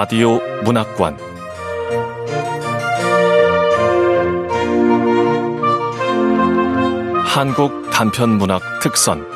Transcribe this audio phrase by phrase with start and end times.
[0.00, 1.18] 라디오 문학관
[7.24, 9.26] 한국 단편 문학 특선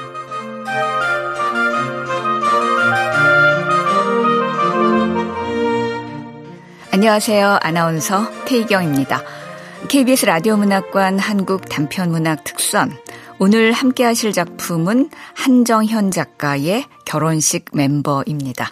[6.92, 7.58] 안녕하세요.
[7.60, 9.20] 아나운서 태희경입니다.
[9.88, 12.96] KBS 라디오 문학관 한국 단편 문학 특선
[13.40, 18.70] 오늘 함께 하실 작품은 한정현 작가의 결혼식 멤버입니다.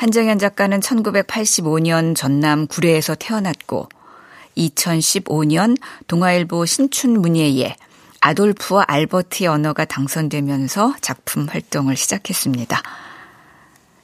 [0.00, 3.86] 한정현 작가는 1985년 전남 구례에서 태어났고
[4.56, 7.76] 2015년 동아일보 신춘 문예에
[8.22, 12.80] 아돌프와 알버트의 언어가 당선되면서 작품 활동을 시작했습니다.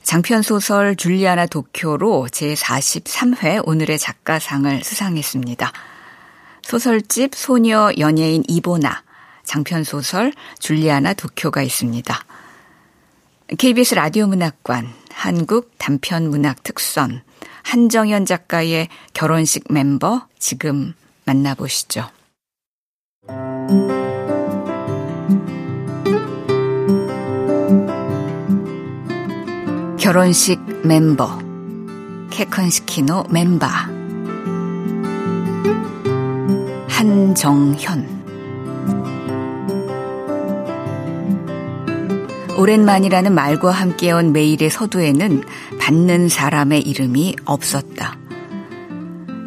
[0.03, 5.73] 장편 소설 줄리아나 도쿄로 제43회 오늘의 작가상을 수상했습니다.
[6.61, 9.03] 소설집 소녀 연예인 이보나,
[9.45, 12.21] 장편 소설 줄리아나 도쿄가 있습니다.
[13.57, 17.23] KBS 라디오 문학관 한국 단편 문학 특선
[17.63, 20.93] 한정현 작가의 결혼식 멤버 지금
[21.25, 22.05] 만나보시죠.
[29.99, 31.39] 결혼식 멤버.
[32.31, 33.67] 케컨시키노 멤버.
[36.89, 38.16] 한정현
[42.57, 45.43] 오랜만이라는 말과 함께 온 메일의 서두에는
[45.79, 48.17] 받는 사람의 이름이 없었다.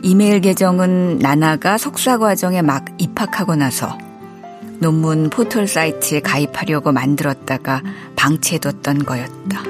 [0.03, 3.97] 이메일 계정은 나나가 석사 과정에 막 입학하고 나서
[4.79, 7.81] 논문 포털 사이트에 가입하려고 만들었다가
[8.15, 9.63] 방치해뒀던 거였다.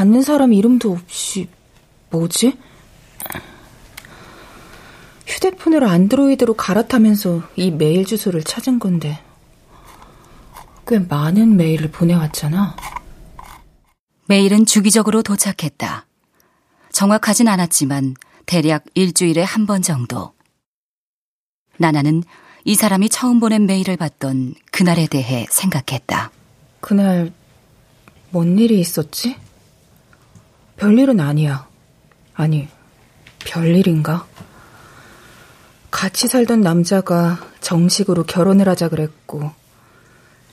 [0.00, 1.46] 받는 사람 이름도 없이
[2.08, 2.56] 뭐지?
[5.26, 9.22] 휴대폰으로 안드로이드로 갈아타면서 이 메일 주소를 찾은 건데
[10.86, 12.76] 꽤 많은 메일을 보내왔잖아.
[14.24, 16.06] 메일은 주기적으로 도착했다.
[16.92, 18.14] 정확하진 않았지만
[18.46, 20.32] 대략 일주일에 한 번 정도.
[21.76, 22.22] 나나는
[22.64, 26.30] 이 사람이 처음 보낸 메일을 받던 그날에 대해 생각했다.
[26.80, 27.34] 그날
[28.30, 29.36] 뭔 일이 있었지?
[30.80, 31.68] 별일은 아니야.
[32.32, 32.66] 아니,
[33.40, 34.26] 별일인가?
[35.90, 39.50] 같이 살던 남자가 정식으로 결혼을 하자 그랬고,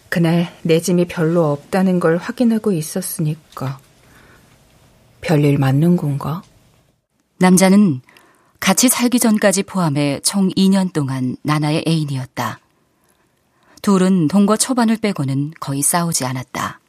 [0.09, 3.79] 그날 내 짐이 별로 없다는 걸 확인하고 있었으니까,
[5.21, 6.43] 별일 맞는 건가?
[7.37, 8.01] 남자는
[8.59, 12.59] 같이 살기 전까지 포함해 총 2년 동안 나나의 애인이었다.
[13.81, 16.81] 둘은 동거 초반을 빼고는 거의 싸우지 않았다.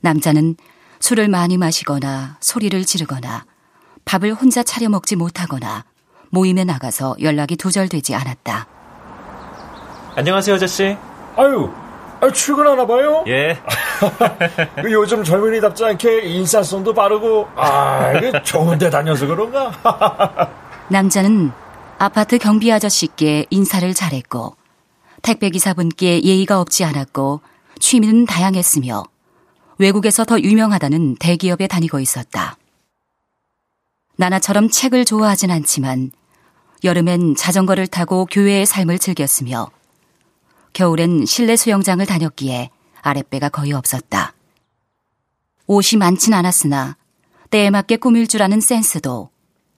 [0.00, 0.56] 남자는
[1.00, 3.44] 술을 많이 마시거나 소리를 지르거나
[4.04, 5.84] 밥을 혼자 차려 먹지 못하거나
[6.30, 8.66] 모임에 나가서 연락이 두절되지 않았다.
[10.16, 10.96] 안녕하세요, 아저씨.
[11.36, 11.70] 아유,
[12.20, 13.24] 아, 출근하나 봐요?
[13.26, 13.58] 예.
[14.82, 19.72] 그 요즘 젊은이답지 않게 인사성도 바르고, 아, 이게 좋은 데 다녀서 그런가?
[20.88, 21.52] 남자는
[21.98, 24.56] 아파트 경비 아저씨께 인사를 잘했고,
[25.22, 27.40] 택배기사분께 예의가 없지 않았고,
[27.78, 29.04] 취미는 다양했으며,
[29.80, 32.58] 외국에서 더 유명하다는 대기업에 다니고 있었다.
[34.16, 36.12] 나나처럼 책을 좋아하진 않지만
[36.84, 39.70] 여름엔 자전거를 타고 교회의 삶을 즐겼으며
[40.74, 42.68] 겨울엔 실내 수영장을 다녔기에
[43.00, 44.34] 아랫배가 거의 없었다.
[45.66, 46.98] 옷이 많진 않았으나
[47.48, 49.30] 때에 맞게 꾸밀 줄 아는 센스도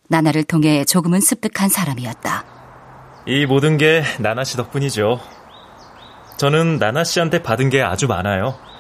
[0.09, 2.45] 나나를 통해 조금은 습득한 사람이었다.
[3.27, 5.21] 이 모든 게 나나 씨 덕분이죠.
[6.39, 8.72] 저는 나나 씨한테 받은 게 아주 많아요.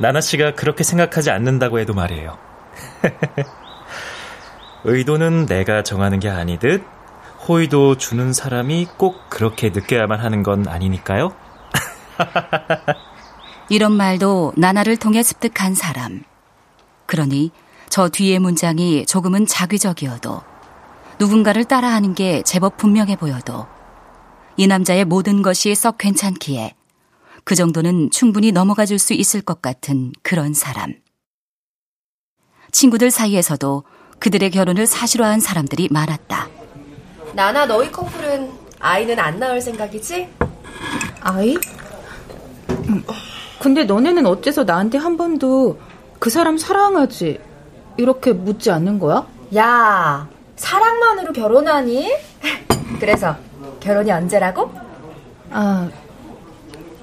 [0.00, 2.38] 나나 씨가 그렇게 생각하지 않는다고 해도 말이에요.
[4.84, 6.84] 의도는 내가 정하는 게 아니듯
[7.48, 11.34] 호의도 주는 사람이 꼭 그렇게 느껴야만 하는 건 아니니까요.
[13.68, 16.22] 이런 말도 나나를 통해 습득한 사람.
[17.06, 17.50] 그러니
[17.88, 20.42] 저 뒤의 문장이 조금은 자기적이어도
[21.18, 23.66] 누군가를 따라하는 게 제법 분명해 보여도
[24.56, 26.74] 이 남자의 모든 것이 썩 괜찮기에
[27.48, 30.92] 그 정도는 충분히 넘어가 줄 수 있을 것 같은 그런 사람.
[32.72, 33.84] 친구들 사이에서도
[34.18, 36.46] 그들의 결혼을 사실화한 사람들이 많았다.
[37.32, 38.50] 나나 너희 커플은
[38.80, 40.28] 아이는 안 낳을 생각이지?
[41.22, 41.56] 아이?
[43.62, 45.80] 근데 너네는 어째서 나한테 한 번도
[46.18, 47.40] 그 사람 사랑하지?
[47.96, 49.26] 이렇게 묻지 않는 거야?
[49.56, 52.12] 야, 사랑만으로 결혼하니?
[53.00, 53.36] 그래서
[53.80, 54.70] 결혼이 언제라고?
[55.50, 55.88] 아,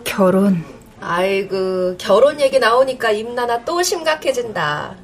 [0.05, 0.63] 결혼.
[1.01, 4.95] 아이고, 결혼 얘기 나오니까 임나나 또 심각해진다.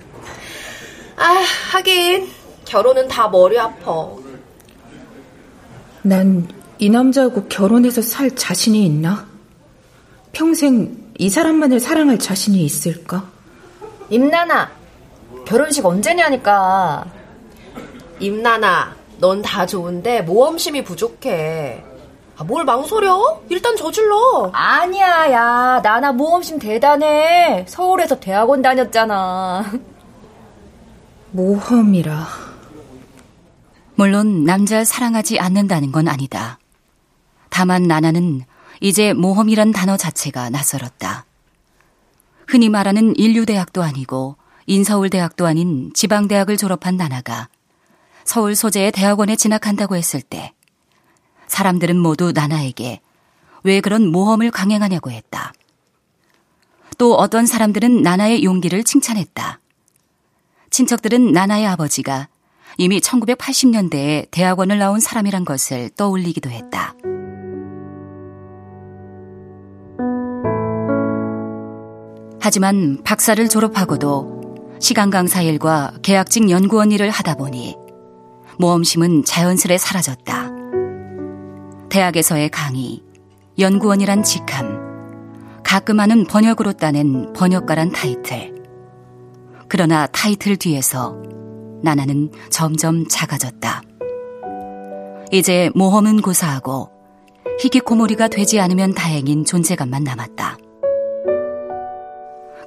[1.18, 1.44] 아,
[1.74, 2.30] 하긴
[2.64, 4.08] 결혼은 다 머리 아파.
[6.04, 9.28] 난 이 남자하고 결혼해서 살 자신이 있나?
[10.32, 13.30] 평생 이 사람만을 사랑할 자신이 있을까?
[14.10, 14.72] 임나나,
[15.46, 17.06] 결혼식 언제냐니까.
[18.20, 21.84] 임나나, 넌 다 좋은데 모험심이 부족해.
[22.42, 23.44] 아, 뭘 망설여?
[23.50, 24.50] 일단 저질러.
[24.52, 25.80] 아니야, 야.
[25.84, 27.66] 나나 모험심 대단해.
[27.68, 29.72] 서울에서 대학원 다녔잖아.
[31.30, 32.28] 모험이라.
[33.94, 36.58] 물론 남자를 사랑하지 않는다는 건 아니다.
[37.50, 38.42] 다만 나나는
[38.80, 41.26] 이제 모험이란 단어 자체가 낯설었다.
[42.48, 44.36] 흔히 말하는 인류대학도 아니고
[44.66, 47.50] 인서울대학도 아닌 지방대학을 졸업한 나나가
[48.24, 50.54] 서울 소재의 대학원에 진학한다고 했을 때
[51.52, 53.02] 사람들은 모두 나나에게
[53.64, 55.52] 왜 그런 모험을 강행하냐고 했다.
[56.98, 59.60] 또 어떤 사람들은 나나의 용기를 칭찬했다.
[60.70, 62.30] 친척들은 나나의 아버지가
[62.78, 66.96] 이미 1980년대에 대학원을 나온 사람이란 것을 떠올리기도 했다.
[72.40, 77.76] 하지만 박사를 졸업하고도 시간 강사 일과 계약직 연구원 일을 하다 보니
[78.58, 80.51] 모험심은 자연스레 사라졌다.
[81.92, 83.04] 대학에서의 강의,
[83.60, 88.56] 연구원이란 직함, 가끔 하는 번역으로 따낸 번역가란 타이틀.
[89.68, 91.22] 그러나 타이틀 뒤에서
[91.84, 93.82] 나나는 점점 작아졌다.
[95.34, 96.90] 이제 모험은 고사하고
[97.60, 100.58] 히키코모리가 되지 않으면 다행인 존재감만 남았다.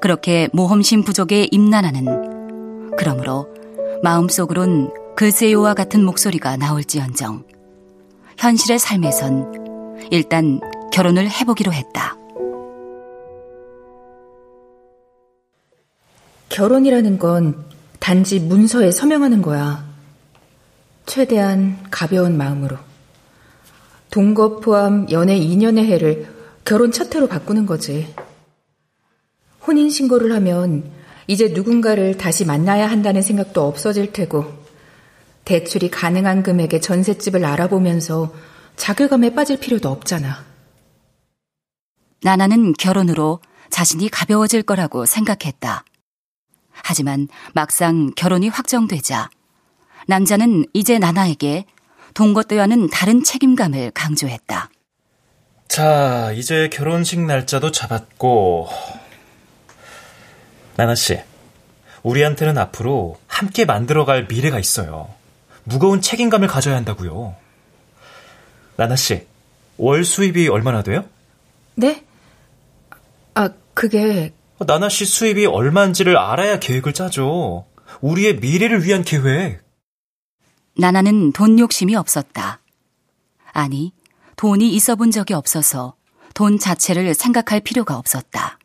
[0.03, 3.49] 그렇게 모험심 부족의 임나나는 그러므로
[4.03, 7.54] 마음속으론 글쎄요와 같은 목소리가 나올지언정
[8.39, 10.61] 현실의 삶에선 일단
[10.93, 12.17] 결혼을 해보기로 했다.
[16.49, 17.65] 결혼이라는 건
[17.99, 19.85] 단지 문서에 서명하는 거야.
[21.07, 22.77] 최대한 가벼운 마음으로.
[24.11, 26.29] 동거 포함 연애 2년의 해를
[26.65, 28.15] 결혼 첫 해로 바꾸는 거지.
[29.67, 30.91] 혼인신고를 하면
[31.27, 34.64] 이제 누군가를 다시 만나야 한다는 생각도 없어질 테고,
[35.45, 38.35] 대출이 가능한 금액의 전셋집을 알아보면서
[38.77, 40.45] 자괴감에 빠질 필요도 없잖아.
[42.23, 45.85] 나나는 결혼으로 자신이 가벼워질 거라고 생각했다.
[46.71, 49.31] 하지만 막상 결혼이 확정되자
[50.07, 51.67] 남자는 이제 나나에게
[52.15, 54.71] 동거때와는 다른 책임감을 강조했다.
[55.69, 58.69] 자, 이제 결혼식 날짜도 잡았고,
[60.77, 61.21] 나나 씨,
[62.03, 65.09] 우리한테는 앞으로 함께 만들어갈 미래가 있어요.
[65.65, 67.35] 무거운 책임감을 가져야 한다고요.
[68.77, 69.27] 나나 씨,
[69.77, 71.05] 월 수입이 얼마나 돼요?
[71.75, 72.05] 네?
[73.35, 77.67] 아, 그게 나나 씨 수입이 얼마인지를 알아야 계획을 짜죠.
[78.01, 79.63] 우리의 미래를 위한 계획.
[80.77, 82.61] 나나는 돈 욕심이 없었다.
[83.53, 83.93] 아니,
[84.37, 85.95] 돈이 있어 본 적이 없어서
[86.35, 88.59] 돈 자체를 생각할 필요가 없었다.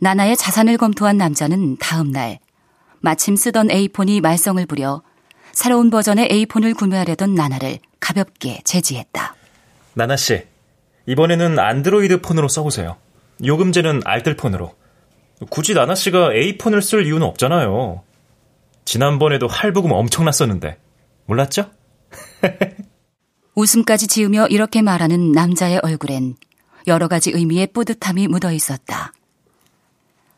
[0.00, 2.40] 나나의 자산을 검토한 남자는 다음 날
[3.00, 5.02] 마침 쓰던 A폰이 말썽을 부려
[5.52, 9.34] 새로운 버전의 A폰을 구매하려던 나나를 가볍게 제지했다.
[9.94, 10.42] 나나 씨,
[11.06, 12.96] 이번에는 안드로이드 폰으로 써보세요.
[13.44, 14.74] 요금제는 알뜰폰으로.
[15.50, 18.02] 굳이 나나 씨가 A폰을 쓸 이유는 없잖아요.
[18.84, 20.78] 지난번에도 할부금 엄청났었는데.
[21.26, 21.70] 몰랐죠?
[23.54, 26.36] 웃음까지 지으며 이렇게 말하는 남자의 얼굴엔
[26.86, 29.12] 여러 가지 의미의 뿌듯함이 묻어 있었다.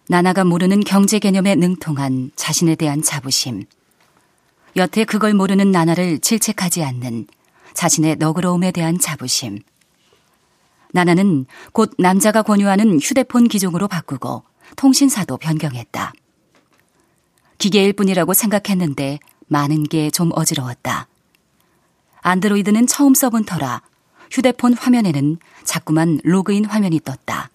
[0.08, 3.64] 나나가 모르는 경제 개념에 능통한 자신에 대한 자부심.
[4.76, 7.26] 여태 그걸 모르는 나나를 질책하지 않는
[7.74, 9.60] 자신의 너그러움에 대한 자부심.
[10.92, 14.44] 나나는 곧 남자가 권유하는 휴대폰 기종으로 바꾸고
[14.76, 16.12] 통신사도 변경했다.
[17.58, 21.06] 기계일 뿐이라고 생각했는데 많은 게 좀 어지러웠다.
[22.22, 23.82] 안드로이드는 처음 써본 터라
[24.30, 27.50] 휴대폰 화면에는 자꾸만 로그인 화면이 떴다.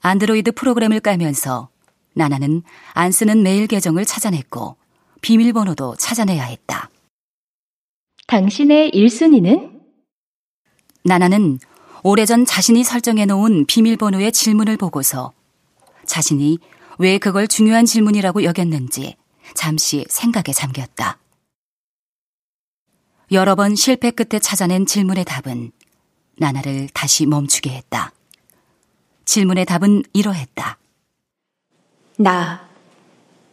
[0.00, 1.68] 안드로이드 프로그램을 깔면서
[2.14, 4.76] 나나는 안 쓰는 메일 계정을 찾아냈고
[5.24, 6.90] 비밀번호도 찾아내야 했다.
[8.26, 9.80] 당신의 1순위는?
[11.02, 11.58] 나나는
[12.02, 15.32] 오래전 자신이 설정해 놓은 비밀번호의 질문을 보고서
[16.04, 16.58] 자신이
[16.98, 19.16] 왜 그걸 중요한 질문이라고 여겼는지
[19.54, 21.18] 잠시 생각에 잠겼다.
[23.32, 25.72] 여러 번 실패 끝에 찾아낸 질문의 답은
[26.36, 28.12] 나나를 다시 멈추게 했다.
[29.24, 30.76] 질문의 답은 이러했다.
[32.18, 32.68] 나,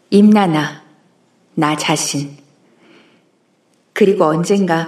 [0.09, 0.80] 임나나,
[1.62, 2.38] 나 자신.
[3.94, 4.88] 그리고 언젠가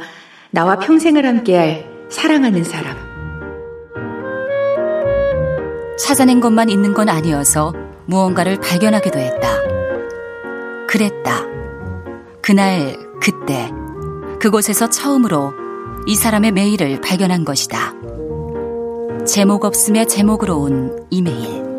[0.50, 2.98] 나와 평생을 함께할 사랑하는 사람.
[6.00, 7.76] 찾아낸 것만 있는 건 아니어서
[8.08, 9.62] 무언가를 발견하기도 했다.
[10.88, 11.46] 그랬다.
[12.42, 13.70] 그날, 그때,
[14.40, 15.54] 그곳에서 처음으로
[16.08, 17.94] 이 사람의 메일을 발견한 것이다.
[19.28, 21.73] 제목 없음의 제목으로 온 이메일.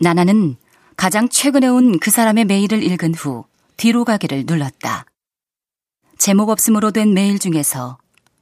[0.00, 0.56] 나나는
[0.96, 3.44] 가장 최근에 온 그 사람의 메일을 읽은 후
[3.76, 5.04] 뒤로 가기를 눌렀다.
[6.18, 7.98] 제목 없음으로 된 메일 중에서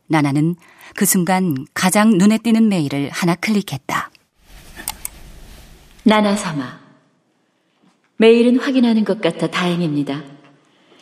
[0.07, 0.57] 나나는
[0.95, 4.11] 그 순간 가장 눈에 띄는 메일을 하나 클릭했다.
[6.05, 6.81] 나나사마.
[8.19, 10.23] 메일은 확인하는 것 같아 다행입니다.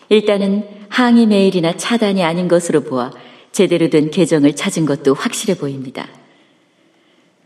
[0.08, 3.12] 일단은 항의 메일이나 차단이 아닌 것으로 보아
[3.52, 6.08] 제대로 된 계정을 찾은 것도 확실해 보입니다.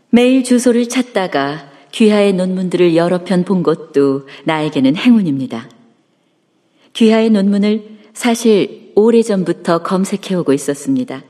[0.09, 5.69] 메일 주소를 찾다가 귀하의 논문들을 여러 편 본 것도 나에게는 행운입니다.
[6.93, 11.23] 귀하의 논문을 사실 오래전부터 검색해오고 있었습니다.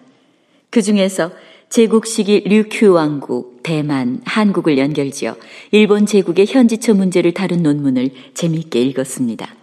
[0.69, 1.31] 그 중에서
[1.69, 5.35] 제국 시기 류큐 왕국, 대만, 한국을 연결지어
[5.71, 9.55] 일본 제국의 현지처 문제를 다룬 논문을 재미있게 읽었습니다.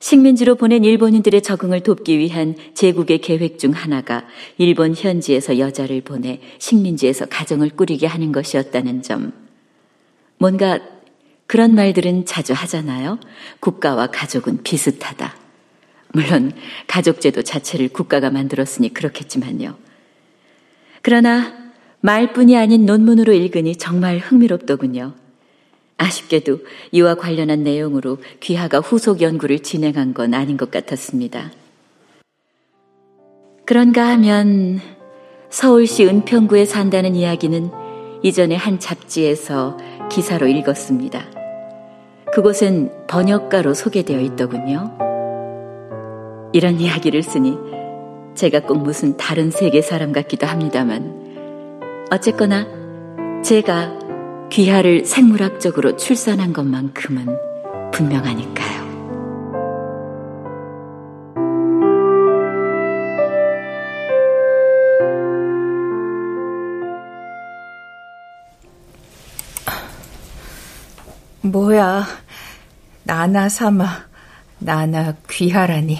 [0.00, 4.24] 식민지로 보낸 일본인들의 적응을 돕기 위한 제국의 계획 중 하나가
[4.58, 9.43] 일본 현지에서 여자를 보내 식민지에서 가정을 꾸리게 하는 것이었다는 점.
[10.44, 10.78] 뭔가
[11.46, 13.18] 그런 말들은 자주 하잖아요.
[13.60, 15.34] 국가와 가족은 비슷하다.
[16.12, 16.52] 물론
[16.86, 19.74] 가족제도 자체를 국가가 만들었으니 그렇겠지만요.
[21.00, 21.50] 그러나
[22.00, 25.14] 말뿐이 아닌 논문으로 읽으니 정말 흥미롭더군요.
[25.96, 26.58] 아쉽게도
[26.92, 31.52] 이와 관련한 내용으로 귀하가 후속 연구를 진행한 건 아닌 것 같았습니다.
[33.64, 34.78] 그런가 하면
[35.48, 37.84] 서울시 은평구에 산다는 이야기는
[38.24, 39.76] 이전에 한 잡지에서
[40.14, 41.24] 기사로 읽었습니다.
[42.32, 44.96] 그곳은 번역가로 소개되어 있더군요.
[46.52, 47.58] 이런 이야기를 쓰니
[48.36, 52.64] 제가 꼭 무슨 다른 세계 사람 같기도 합니다만 어쨌거나
[53.42, 53.98] 제가
[54.50, 57.26] 귀하를 생물학적으로 출산한 것만큼은
[57.90, 58.83] 분명하니까요.
[71.44, 72.06] 뭐야,
[73.02, 74.08] 나나 삼아,
[74.60, 75.98] 나나 귀하라니.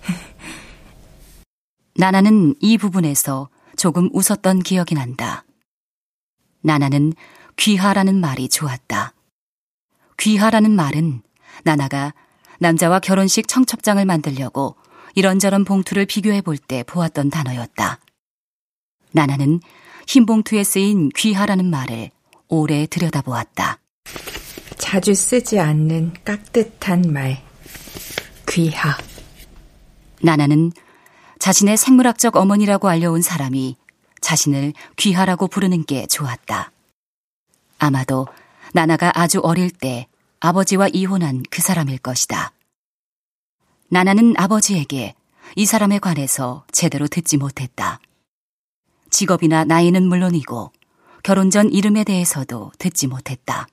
[1.94, 5.44] 나나는 이 부분에서 조금 웃었던 기억이 난다.
[6.62, 7.12] 나나는
[7.56, 9.12] 귀하라는 말이 좋았다.
[10.16, 11.22] 귀하라는 말은
[11.64, 12.14] 나나가
[12.58, 14.76] 남자와 결혼식 청첩장을 만들려고
[15.14, 18.00] 이런저런 봉투를 비교해 볼 때 보았던 단어였다.
[19.12, 19.60] 나나는
[20.06, 22.10] 흰 봉투에 쓰인 귀하라는 말을
[22.48, 23.80] 오래 들여다보았다.
[24.90, 27.44] 자주 쓰지 않는 깍듯한 말.
[28.48, 28.96] 귀하.
[30.22, 30.72] 나나는
[31.38, 33.76] 자신의 생물학적 어머니라고 알려온 사람이
[34.22, 36.72] 자신을 귀하라고 부르는 게 좋았다.
[37.78, 38.28] 아마도
[38.72, 40.06] 나나가 아주 어릴 때
[40.40, 42.52] 아버지와 이혼한 그 사람일 것이다.
[43.90, 45.14] 나나는 아버지에게
[45.54, 48.00] 이 사람에 관해서 제대로 듣지 못했다.
[49.10, 50.72] 직업이나 나이는 물론이고
[51.22, 53.66] 결혼 전 이름에 대해서도 듣지 못했다.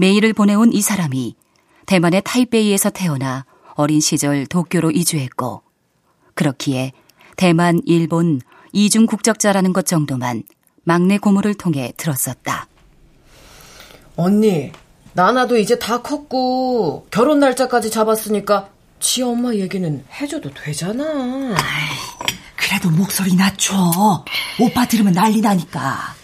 [0.00, 1.36] 메일을 보내온 이 사람이
[1.84, 5.60] 대만의 타이베이에서 태어나 어린 시절 도쿄로 이주했고
[6.32, 6.92] 그렇기에
[7.36, 8.40] 대만, 일본,
[8.72, 10.44] 이중 국적자라는 것 정도만
[10.84, 12.66] 막내 고모를 통해 들었었다.
[14.16, 14.72] 언니,
[15.12, 21.04] 나나도 이제 다 컸고 결혼 날짜까지 잡았으니까 지 엄마 얘기는 해줘도 되잖아.
[21.04, 22.26] 아이,
[22.56, 23.74] 그래도 목소리 낮춰.
[24.58, 26.19] 오빠 들으면 난리 나니까.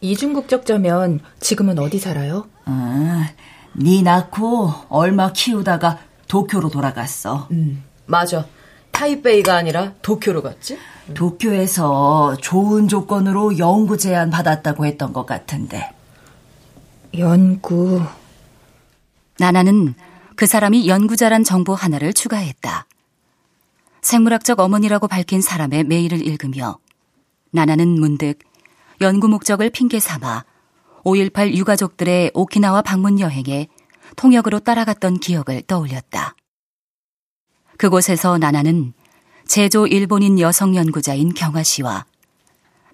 [0.00, 2.46] 이중국적자면 지금은 어디 살아요?
[2.64, 3.30] 아,
[3.72, 5.98] 네 낳고 얼마 키우다가
[6.28, 7.48] 도쿄로 돌아갔어.
[7.52, 8.46] 음, 맞아.
[8.92, 10.78] 타이베이가 아니라 도쿄로 갔지?
[11.14, 15.90] 도쿄에서 좋은 조건으로 연구 제안 받았다고 했던 것 같은데.
[17.18, 18.02] 연구.
[19.38, 19.94] 나나는
[20.36, 22.86] 그 사람이 연구자란 정보 하나를 추가했다.
[24.00, 26.78] 생물학적 어머니라고 밝힌 사람의 메일을 읽으며
[27.50, 28.38] 나나는 문득
[29.00, 30.44] 연구 목적을 핑계 삼아
[31.04, 33.68] 5.18 유가족들의 오키나와 방문 여행에
[34.16, 36.34] 통역으로 따라갔던 기억을 떠올렸다.
[37.76, 38.92] 그곳에서 나나는
[39.46, 42.06] 제조 일본인 여성 연구자인 경아 씨와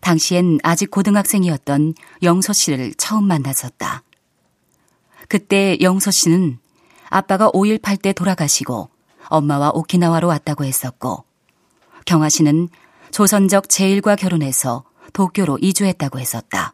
[0.01, 4.03] 당시엔 아직 고등학생이었던 영소 씨를 처음 만났었다.
[5.29, 6.59] 그때 영소 씨는
[7.09, 8.89] 아빠가 5.18 때 돌아가시고
[9.29, 11.25] 엄마와 오키나와로 왔다고 했었고
[12.07, 12.69] 경아 씨는
[13.13, 16.73] 조선적 제일과 결혼해서 도쿄로 이주했다고 했었다.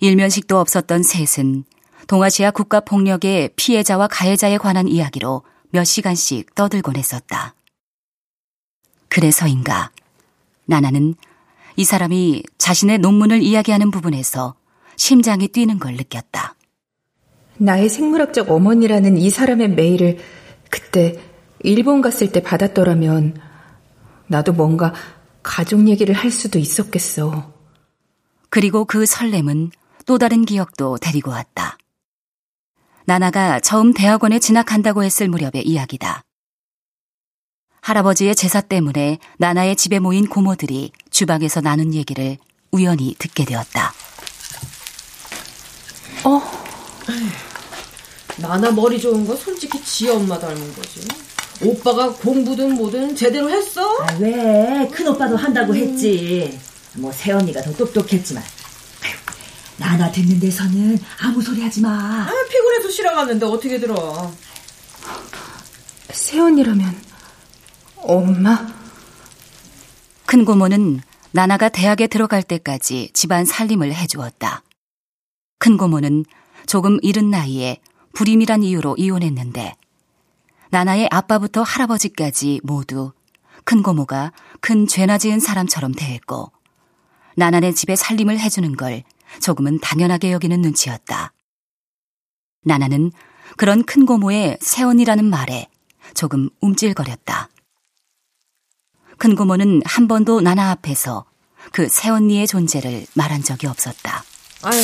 [0.00, 1.64] 일면식도 없었던 셋은
[2.06, 7.54] 동아시아 국가 폭력의 피해자와 가해자에 관한 이야기로 몇 시간씩 떠들곤 했었다.
[9.08, 9.90] 그래서인가
[10.64, 11.14] 나나는
[11.76, 14.54] 이 사람이 자신의 논문을 이야기하는 부분에서
[14.96, 16.54] 심장이 뛰는 걸 느꼈다.
[17.58, 20.18] 나의 생물학적 어머니라는 이 사람의 메일을
[20.70, 21.20] 그때
[21.60, 23.38] 일본 갔을 때 받았더라면
[24.28, 24.94] 나도 뭔가
[25.42, 27.52] 가족 얘기를 할 수도 있었겠어.
[28.48, 29.70] 그리고 그 설렘은
[30.06, 31.78] 또 다른 기억도 데리고 왔다.
[33.04, 36.22] 나나가 처음 대학원에 진학한다고 했을 무렵의 이야기다.
[37.80, 42.36] 할아버지의 제사 때문에 나나의 집에 모인 고모들이 주방에서 나눈 얘기를
[42.70, 43.92] 우연히 듣게 되었다.
[46.24, 46.42] 어?
[48.36, 51.29] 나나 머리 좋은 거 솔직히 지 엄마 닮은 거지.
[51.62, 53.82] 오빠가 공부든 뭐든 제대로 했어?
[54.02, 54.88] 아, 왜?
[54.92, 56.58] 큰 오빠도 한다고 했지.
[56.94, 58.42] 뭐 새언니가 더 똑똑했지만.
[59.76, 61.88] 나나 듣는 데서는 아무 소리 하지 마.
[61.90, 64.32] 아, 피곤해서 쉬러 갔는데 어떻게 들어.
[66.10, 66.94] 새언니라면
[67.96, 68.66] 엄마?
[70.26, 71.00] 큰 고모는
[71.32, 74.62] 나나가 대학에 들어갈 때까지 집안 살림을 해주었다.
[75.58, 76.24] 큰 고모는
[76.66, 77.78] 조금 이른 나이에
[78.12, 79.74] 불임이란 이유로 이혼했는데
[80.70, 83.12] 나나의 아빠부터 할아버지까지 모두
[83.64, 86.52] 큰 고모가 큰 죄나 지은 사람처럼 대했고
[87.36, 89.02] 나나네 집에 살림을 해주는 걸
[89.40, 91.32] 조금은 당연하게 여기는 눈치였다.
[92.64, 93.12] 나나는
[93.56, 95.68] 그런 큰 고모의 새언이라는 말에
[96.14, 97.48] 조금 움찔거렸다.
[99.18, 101.24] 큰 고모는 한 번도 나나 앞에서
[101.72, 104.24] 그 새언니의 존재를 말한 적이 없었다.
[104.62, 104.80] 아유,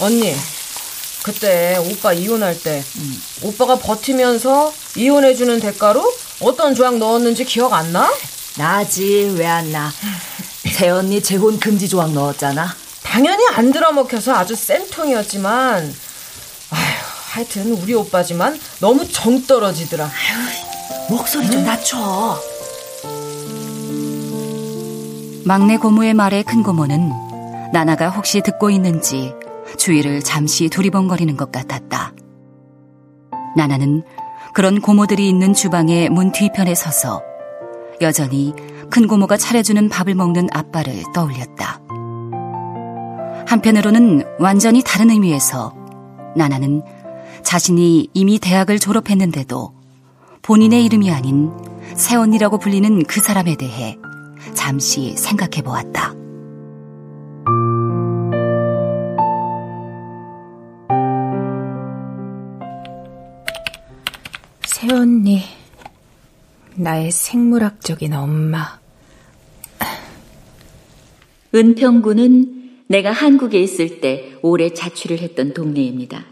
[0.00, 0.34] 언니,
[1.24, 3.22] 그때 오빠 이혼할 때 음.
[3.42, 6.04] 오빠가 버티면서 이혼해주는 대가로
[6.40, 8.12] 어떤 조항 넣었는지 기억 안 나?
[8.58, 9.90] 나지 왜 안 나?
[10.70, 12.76] 새언니 재혼 금지 조항 넣었잖아.
[13.02, 15.94] 당연히 안 들어먹혀서 아주 센 통이었지만
[16.70, 16.80] 아휴,
[17.30, 20.04] 하여튼 우리 오빠지만 너무 정 떨어지더라.
[20.04, 22.38] 아휴, 목소리 좀 낮춰.
[25.46, 27.12] 막내 고모의 말에 큰 고모는
[27.72, 29.32] 나나가 혹시 듣고 있는지
[29.78, 32.12] 주위를 잠시 두리번거리는 것 같았다.
[33.56, 34.02] 나나는
[34.54, 37.22] 그런 고모들이 있는 주방의 문 뒤편에 서서
[38.00, 38.52] 여전히
[38.90, 41.80] 큰 고모가 차려주는 밥을 먹는 아빠를 떠올렸다.
[43.46, 45.74] 한편으로는 완전히 다른 의미에서
[46.36, 46.82] 나나는
[47.42, 49.72] 자신이 이미 대학을 졸업했는데도
[50.42, 51.52] 본인의 이름이 아닌
[51.94, 53.96] 새언니라고 불리는 그 사람에 대해
[54.54, 56.14] 잠시 생각해 보았다.
[64.86, 65.40] 새언니,
[66.74, 68.78] 나의 생물학적인 엄마.
[71.54, 76.26] 은평구는 내가 한국에 있을 때 오래 자취를 했던 동네입니다.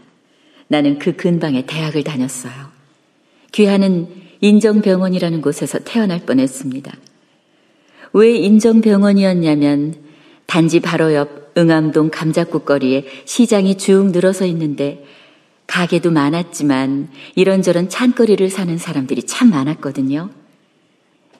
[0.67, 2.53] 나는 그 근방에 대학을 다녔어요.
[3.53, 4.07] 귀하는
[4.41, 6.93] 인정병원이라는 곳에서 태어날 뻔했습니다.
[8.13, 9.95] 왜 인정병원이었냐면
[10.45, 15.03] 단지 바로 옆 응암동 감자국 거리에 시장이 쭉 늘어서 있는데
[15.73, 20.29] 가게도 많았지만 이런저런 찬거리를 사는 사람들이 참 많았거든요.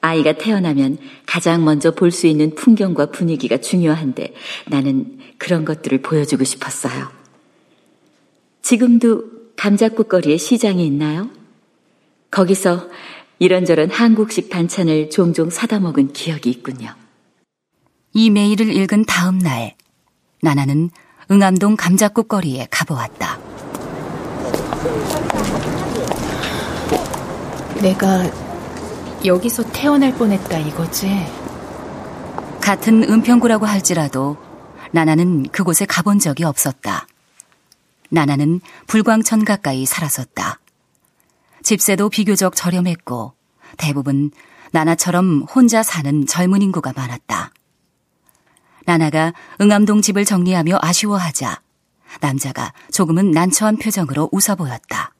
[0.00, 4.34] 아이가 태어나면 가장 먼저 볼 수 있는 풍경과 분위기가 중요한데
[4.66, 7.12] 나는 그런 것들을 보여주고 싶었어요.
[8.60, 9.22] 지금도
[9.56, 11.30] 감자국 거리에 시장이 있나요?
[12.32, 12.88] 거기서
[13.38, 16.92] 이런저런 한국식 반찬을 종종 사다 먹은 기억이 있군요.
[18.12, 19.76] 이 메일을 읽은 다음 날,
[20.42, 20.90] 나나는
[21.30, 23.43] 응암동 감자국 거리에 가보았다.
[27.80, 28.24] 내가
[29.24, 31.26] 여기서 태어날 뻔했다 이거지.
[32.60, 34.36] 같은 은평구라고 할지라도
[34.90, 37.06] 나나는 그곳에 가본 적이 없었다.
[38.10, 40.60] 나나는 불광천 가까이 살았었다.
[41.62, 43.34] 집세도 비교적 저렴했고
[43.76, 44.30] 대부분
[44.70, 47.52] 나나처럼 혼자 사는 젊은 인구가 많았다.
[48.86, 51.63] 나나가 응암동 집을 정리하며 아쉬워하자
[52.20, 55.14] 남자가 조금은 난처한 표정으로 웃어 보였다.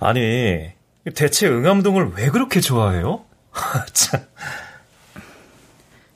[0.00, 0.70] 아니,
[1.14, 3.24] 대체 응암동을 왜 그렇게 좋아해요?
[3.92, 4.20] 참.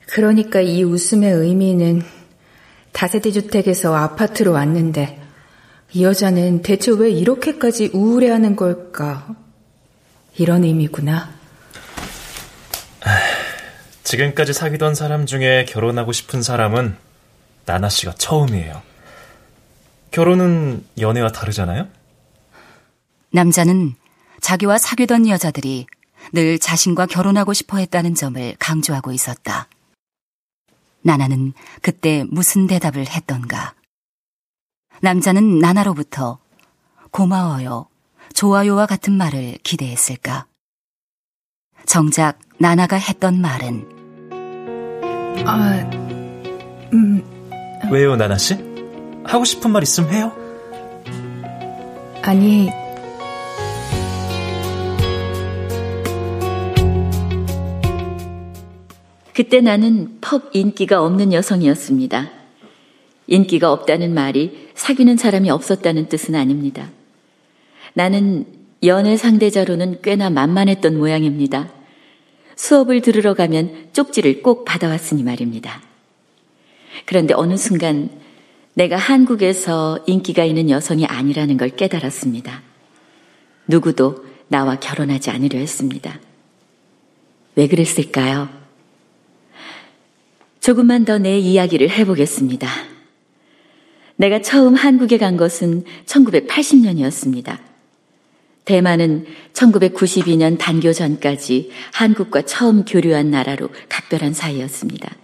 [0.07, 2.03] 그러니까 이 웃음의 의미는
[2.91, 5.21] 다세대 주택에서 아파트로 왔는데
[5.93, 9.27] 이 여자는 대체 왜 이렇게까지 우울해하는 걸까?
[10.37, 11.31] 이런 의미구나.
[14.03, 16.95] 지금까지 사귀던 사람 중에 결혼하고 싶은 사람은
[17.65, 18.81] 나나 씨가 처음이에요.
[20.11, 21.87] 결혼은 연애와 다르잖아요?
[23.31, 23.95] 남자는
[24.41, 25.85] 자기와 사귀던 여자들이
[26.33, 29.67] 늘 자신과 결혼하고 싶어 했다는 점을 강조하고 있었다.
[31.01, 33.73] 나나는 그때 무슨 대답을 했던가.
[35.01, 36.39] 남자는 나나로부터
[37.11, 37.87] 고마워요,
[38.33, 40.45] 좋아요와 같은 말을 기대했을까.
[41.85, 43.99] 정작 나나가 했던 말은
[45.45, 45.89] 아,
[46.93, 47.23] 음.
[47.91, 48.68] 왜요, 나나 씨?
[49.23, 50.31] 하고 싶은 말 있으면 해요?
[52.21, 52.69] 아니,
[59.33, 62.29] 그때 나는 퍽 인기가 없는 여성이었습니다.
[63.27, 66.89] 인기가 없다는 말이 사귀는 사람이 없었다는 뜻은 아닙니다.
[67.93, 68.45] 나는
[68.83, 71.69] 연애 상대자로는 꽤나 만만했던 모양입니다.
[72.55, 75.81] 수업을 들으러 가면 쪽지를 꼭 받아왔으니 말입니다.
[77.05, 78.09] 그런데 어느 순간
[78.73, 82.61] 내가 한국에서 인기가 있는 여성이 아니라는 걸 깨달았습니다.
[83.67, 86.19] 누구도 나와 결혼하지 않으려 했습니다.
[87.55, 88.49] 왜 그랬을까요?
[90.59, 92.67] 조금만 더 내 이야기를 해보겠습니다.
[94.17, 97.57] 내가 처음 한국에 간 것은 1980년이었습니다.
[98.65, 105.15] 대만은 1992년 단교 전까지 한국과 처음 교류한 나라로 각별한 사이였습니다.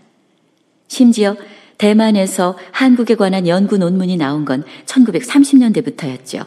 [0.88, 1.36] 심지어
[1.78, 6.46] 대만에서 한국에 관한 연구 논문이 나온 건 1930년대부터였죠.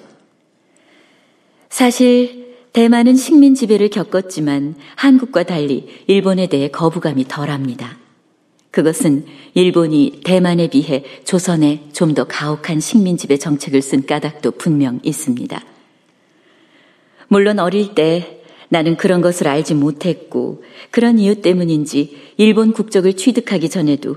[1.69, 7.99] 사실 대만은 식민 지배를 겪었지만 한국과 달리 일본에 대해 거부감이 덜합니다.
[8.71, 15.63] 그것은 일본이 대만에 비해 조선에 좀 더 가혹한 식민 지배 정책을 쓴 까닭도 분명 있습니다.
[17.29, 24.17] 물론 어릴 때 나는 그런 것을 알지 못했고 그런 이유 때문인지 일본 국적을 취득하기 전에도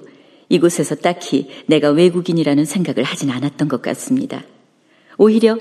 [0.52, 4.44] 이곳에서 딱히 내가 외국인이라는 생각을 하진 않았던 것 같습니다.
[5.18, 5.58] 오히려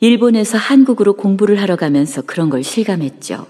[0.00, 3.46] 일본에서 한국으로 공부를 하러 가면서 그런 걸 실감했죠.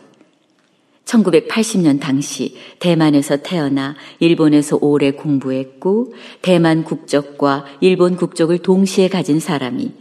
[1.05, 9.93] 1980년 당시 대만에서 태어나 일본에서 오래 공부했고 대만 국적과 일본 국적을 동시에 가진 사람이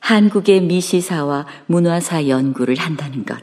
[0.00, 3.38] 한국의 미시사와 문화사 연구를 한다는 것.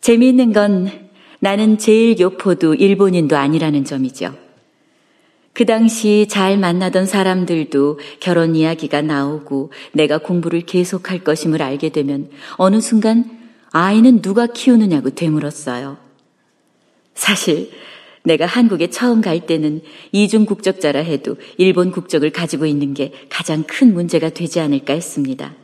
[0.00, 0.90] 재미있는 건
[1.38, 4.47] 나는 제일 교포도 일본인도 아니라는 점이죠.
[5.58, 12.80] 그 당시 잘 만나던 사람들도 결혼 이야기가 나오고 내가 공부를 계속할 것임을 알게 되면 어느
[12.80, 13.28] 순간
[13.72, 15.96] 아이는 누가 키우느냐고 되물었어요.
[17.16, 17.72] 사실
[18.22, 19.80] 내가 한국에 처음 갈 때는
[20.12, 25.56] 이중 국적자라 해도 일본 국적을 가지고 있는 게 가장 큰 문제가 되지 않을까 했습니다.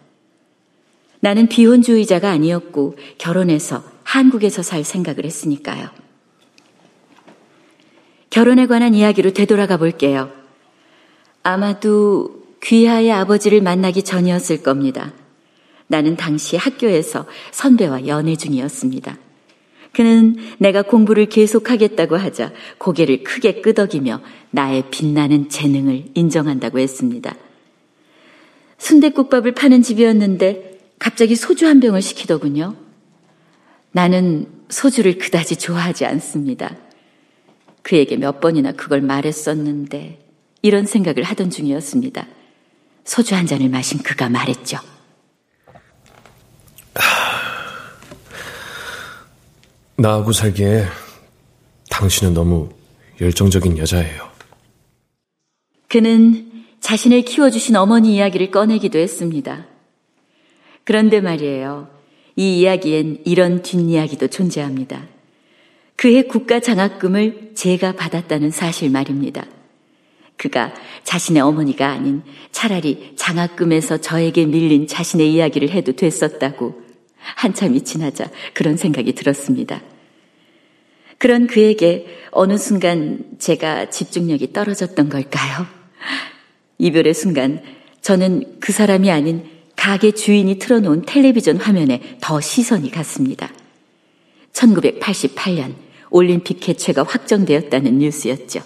[1.21, 6.04] 나는 비혼주의자가 아니었고 결혼해서 한국에서 살 생각을 했으니까요.
[8.35, 10.29] 결혼에 관한 이야기로 되돌아가 볼게요.
[11.45, 15.13] 아마도 귀하의 아버지를 만나기 전이었을 겁니다.
[15.87, 19.19] 나는 당시 학교에서 선배와 연애 중이었습니다.
[19.93, 24.21] 그는 내가 공부를 계속하겠다고 하자 고개를 크게 끄덕이며
[24.51, 27.37] 나의 빛나는 재능을 인정한다고 했습니다.
[28.79, 32.75] 순대국밥을 파는 집이었는데 갑자기 소주 한 병을 시키더군요.
[33.93, 36.77] 나는 소주를 그다지 좋아하지 않습니다.
[37.85, 40.19] 그에게 몇 번이나 그걸 말했었는데
[40.63, 42.27] 이런 생각을 하던 중이었습니다.
[43.05, 44.79] 소주 한 잔을 마신 그가 말했죠.
[49.97, 50.87] 나하고 살기에
[51.91, 52.71] 당신은 너무
[53.21, 54.29] 열정적인 여자예요.
[55.89, 59.67] 그는 자신을 키워주신 어머니 이야기를 꺼내기도 했습니다.
[60.85, 61.91] 그런데 말이에요.
[62.37, 65.14] 이 이야기엔 이런 뒷이야기도 존재합니다.
[65.97, 69.47] 그의 국가 장학금을 제가 받았다는 사실 말입니다.
[70.37, 76.83] 그가 자신의 어머니가 아닌 차라리 장학금에서 저에게 밀린 자신의 이야기를 해도 됐었다고
[77.17, 79.83] 한참이 지나자 그런 생각이 들었습니다.
[81.19, 85.67] 그런 그에게 어느 순간 제가 집중력이 떨어졌던 걸까요?
[86.79, 87.63] 이별의 순간
[88.03, 93.51] 저는 그 사람이 아닌 가게 주인이 틀어놓은 텔레비전 화면에 더 시선이 갔습니다.
[94.53, 98.61] 1988년 올림픽 개최가 확정되었다는 뉴스였죠.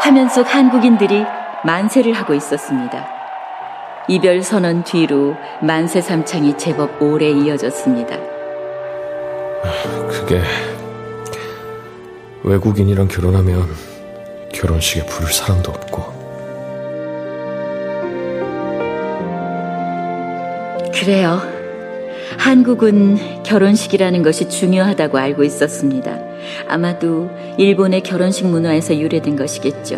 [0.00, 1.24] 화면 속 한국인들이
[1.64, 3.06] 만세를 하고 있었습니다.
[4.08, 8.16] 이별 선언 뒤로 만세 삼창이 제법 오래 이어졌습니다.
[10.08, 10.40] 그게
[12.42, 13.68] 외국인이랑 결혼하면
[14.54, 16.17] 결혼식에 부를 사람도 없고
[21.00, 21.40] 그래요.
[22.38, 26.18] 한국은 결혼식이라는 것이 중요하다고 알고 있었습니다.
[26.66, 29.96] 아마도 일본의 결혼식 문화에서 유래된 것이겠죠.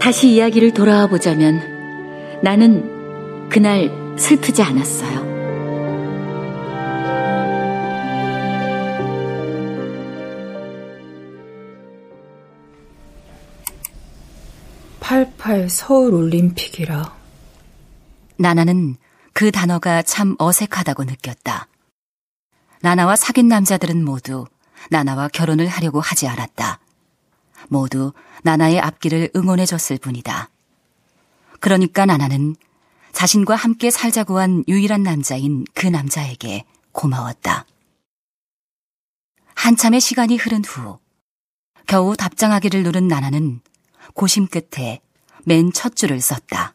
[0.00, 1.60] 다시 이야기를 돌아와 보자면
[2.42, 5.26] 나는 그날 슬프지 않았어요.
[15.00, 17.25] 팔팔 서울 올림픽이라.
[18.38, 18.96] 나나는
[19.32, 21.68] 그 단어가 참 어색하다고 느꼈다.
[22.80, 24.46] 나나와 사귄 남자들은 모두
[24.90, 26.78] 나나와 결혼을 하려고 하지 않았다.
[27.68, 30.50] 모두 나나의 앞길을 응원해줬을 뿐이다.
[31.60, 32.54] 그러니까 나나는
[33.12, 37.64] 자신과 함께 살자고 한 유일한 남자인 그 남자에게 고마웠다.
[39.54, 40.98] 한참의 시간이 흐른 후
[41.86, 43.60] 겨우 답장하기를 누른 나나는
[44.14, 45.00] 고심 끝에
[45.44, 46.74] 맨 첫 줄을 썼다.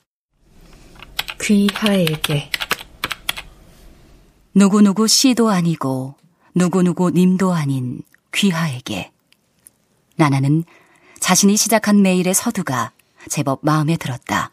[1.42, 2.52] 귀하에게
[4.54, 6.16] 누구누구 씨도 아니고
[6.54, 9.12] 누구누구 님도 아닌 귀하에게
[10.18, 10.64] 나나는
[11.20, 12.92] 자신이 시작한 메일의 서두가
[13.30, 14.52] 제법 마음에 들었다.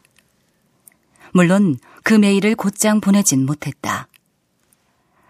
[1.31, 4.07] 물론 그 메일을 곧장 보내진 못했다.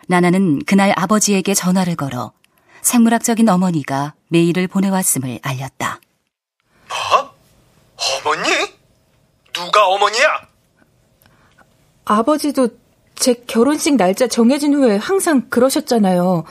[0.08, 2.32] 나나는 그날 아버지에게 전화를 걸어
[2.82, 6.00] 생물학적인 어머니가 메일을 보내왔음을 알렸다.
[6.88, 7.36] 뭐?
[8.24, 8.50] 어머니?
[9.52, 10.49] 누가 어머니야?
[12.10, 12.70] 아버지도
[13.14, 16.44] 제 결혼식 날짜 정해진 후에 항상 그러셨잖아요.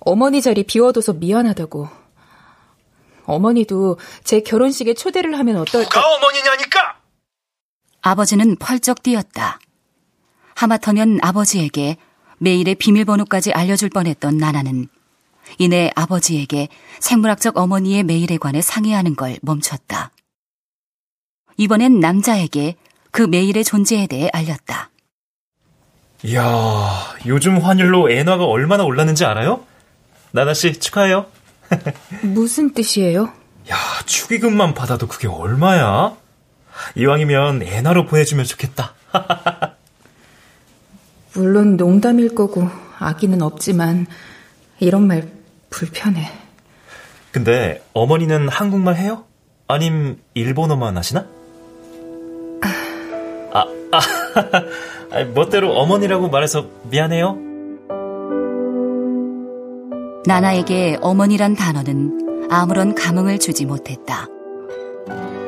[0.00, 1.88] 어머니 자리 비워둬서 미안하다고.
[3.24, 5.88] 어머니도 제 결혼식에 초대를 하면 어떨까?
[5.88, 6.98] 누가 어머니냐니까?
[8.02, 9.58] 아버지는 펄쩍 뛰었다.
[10.56, 11.96] 하마터면 아버지에게
[12.36, 14.88] 메일의 비밀번호까지 알려줄 뻔했던 나나는
[15.56, 16.68] 이내 아버지에게
[17.00, 20.10] 생물학적 어머니의 메일에 관해 상의하는 걸 멈췄다.
[21.56, 22.76] 이번엔 남자에게
[23.12, 24.90] 그 메일의 존재에 대해 알렸다.
[26.24, 26.42] 이야,
[27.26, 29.64] 요즘 환율로 엔화가 얼마나 올랐는지 알아요?
[30.32, 31.26] 나나씨 축하해요.
[32.22, 33.32] 무슨 뜻이에요?
[33.70, 36.16] 야, 축의금만 받아도 그게 얼마야?
[36.96, 38.94] 이왕이면 엔화로 보내주면 좋겠다.
[41.34, 44.06] 물론 농담일 거고 아기는 없지만
[44.80, 45.28] 이런 말
[45.70, 46.30] 불편해.
[47.30, 49.24] 근데 어머니는 한국말 해요?
[49.68, 51.26] 아님 일본어만 하시나?
[53.52, 57.36] 아, 아, 멋대로 어머니라고 말해서 미안해요.
[60.24, 64.26] 나나에게 어머니란 단어는 아무런 감흥을 주지 못했다.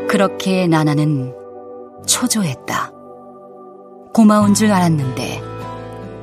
[0.09, 1.33] 그렇게 나나는
[2.07, 2.93] 초조했다.
[4.13, 5.43] 고마운 줄 알았는데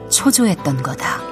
[0.10, 1.31] 초조했던 거다.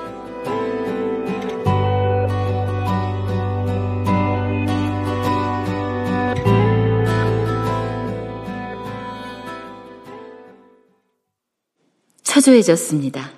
[12.40, 13.32] 초조해졌습니다.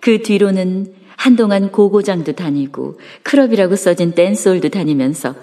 [0.00, 5.34] 그 뒤로는 한동안 고고장도 다니고 클럽이라고 써진 댄스홀도 다니면서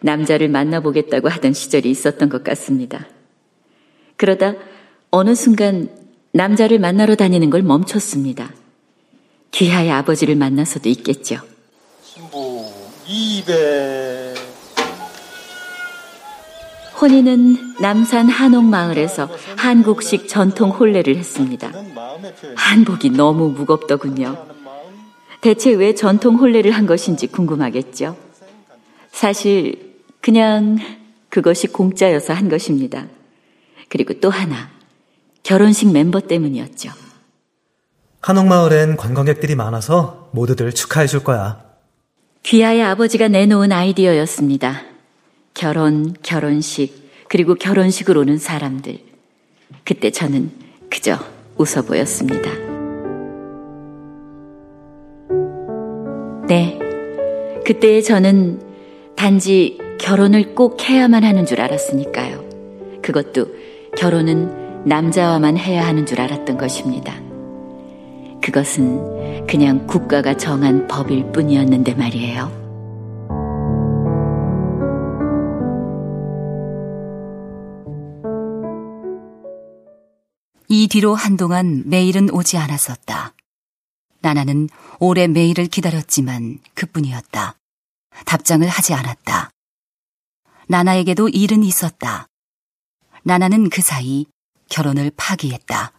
[0.00, 3.06] 남자를 만나보겠다고 하던 시절이 있었던 것 같습니다.
[4.16, 4.54] 그러다
[5.10, 5.88] 어느 순간
[6.32, 8.52] 남자를 만나러 다니는 걸 멈췄습니다.
[9.50, 11.36] 귀하의 아버지를 만나서도 있겠죠.
[12.30, 12.72] 뭐,
[13.06, 14.23] 입에.
[17.00, 21.72] 혼인은 남산 한옥마을에서 한국식 전통 혼례를 했습니다.
[22.56, 24.46] 한복이 너무 무겁더군요.
[25.40, 28.16] 대체 왜 전통 혼례를 한 것인지 궁금하겠죠?
[29.10, 30.78] 사실 그냥
[31.28, 33.06] 그것이 공짜여서 한 것입니다.
[33.88, 34.70] 그리고 또 하나,
[35.42, 36.90] 결혼식 멤버 때문이었죠.
[38.22, 41.62] 한옥마을엔 관광객들이 많아서 모두들 축하해 줄 거야.
[42.44, 44.93] 귀하의 아버지가 내놓은 아이디어였습니다.
[45.54, 48.98] 결혼, 결혼식, 그리고 결혼식을 오는 사람들.
[49.84, 50.50] 그때 저는
[50.90, 51.18] 그저
[51.56, 52.50] 웃어 보였습니다.
[56.48, 56.78] 네.
[57.64, 58.60] 그때 저는
[59.16, 62.44] 단지 결혼을 꼭 해야만 하는 줄 알았으니까요.
[63.00, 63.46] 그것도
[63.96, 67.14] 결혼은 남자와만 해야 하는 줄 알았던 것입니다.
[68.42, 72.63] 그것은 그냥 국가가 정한 법일 뿐이었는데 말이에요.
[80.68, 83.34] 이 뒤로 한동안 메일은 오지 않았었다.
[84.20, 87.56] 나나는 오래 메일을 기다렸지만 그뿐이었다.
[88.24, 89.50] 답장을 하지 않았다.
[90.66, 92.26] 나나에게도 일은 있었다.
[93.22, 94.24] 나나는 그 사이
[94.70, 95.92] 결혼을 파기했다.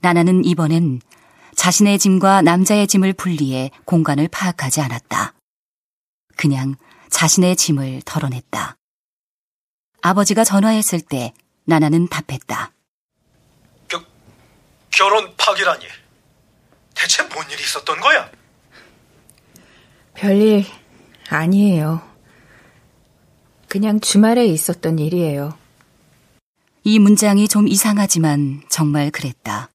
[0.00, 1.00] 나나는 이번엔
[1.54, 5.34] 자신의 짐과 남자의 짐을 분리해 공간을 파악하지 않았다.
[6.36, 6.76] 그냥
[7.10, 8.76] 자신의 짐을 덜어냈다.
[10.00, 12.72] 아버지가 전화했을 때 나나는 답했다.
[14.90, 15.86] 겨, 결혼 파기라니.
[16.94, 18.30] 대체 뭔 일이 있었던 거야?
[20.14, 20.66] 별일
[21.30, 22.02] 아니에요.
[23.68, 25.56] 그냥 주말에 있었던 일이에요.
[26.82, 29.70] 이 문장이 좀 이상하지만 정말 그랬다.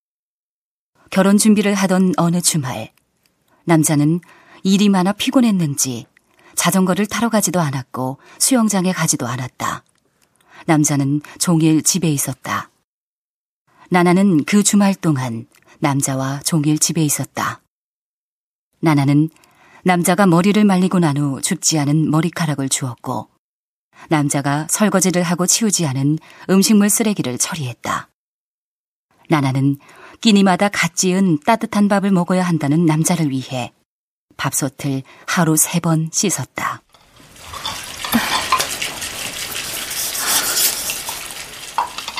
[1.09, 2.91] 결혼 준비를 하던 어느 주말,
[3.63, 4.19] 남자는
[4.63, 6.07] 일이 많아 피곤했는지
[6.55, 9.83] 자전거를 타러 가지도 않았고 수영장에 가지도 않았다.
[10.65, 12.69] 남자는 종일 집에 있었다.
[13.89, 15.45] 나나는 그 주말 동안
[15.79, 17.61] 남자와 종일 집에 있었다.
[18.79, 19.29] 나나는
[19.83, 23.29] 남자가 머리를 말리고 난 후 죽지 않은 머리카락을 주었고
[24.09, 26.17] 남자가 설거지를 하고 치우지 않은
[26.49, 28.09] 음식물 쓰레기를 처리했다.
[29.29, 29.77] 나나는
[30.21, 33.71] 끼니마다 갓 지은 따뜻한 밥을 먹어야 한다는 남자를 위해
[34.37, 36.81] 밥솥을 하루 세 번 씻었다.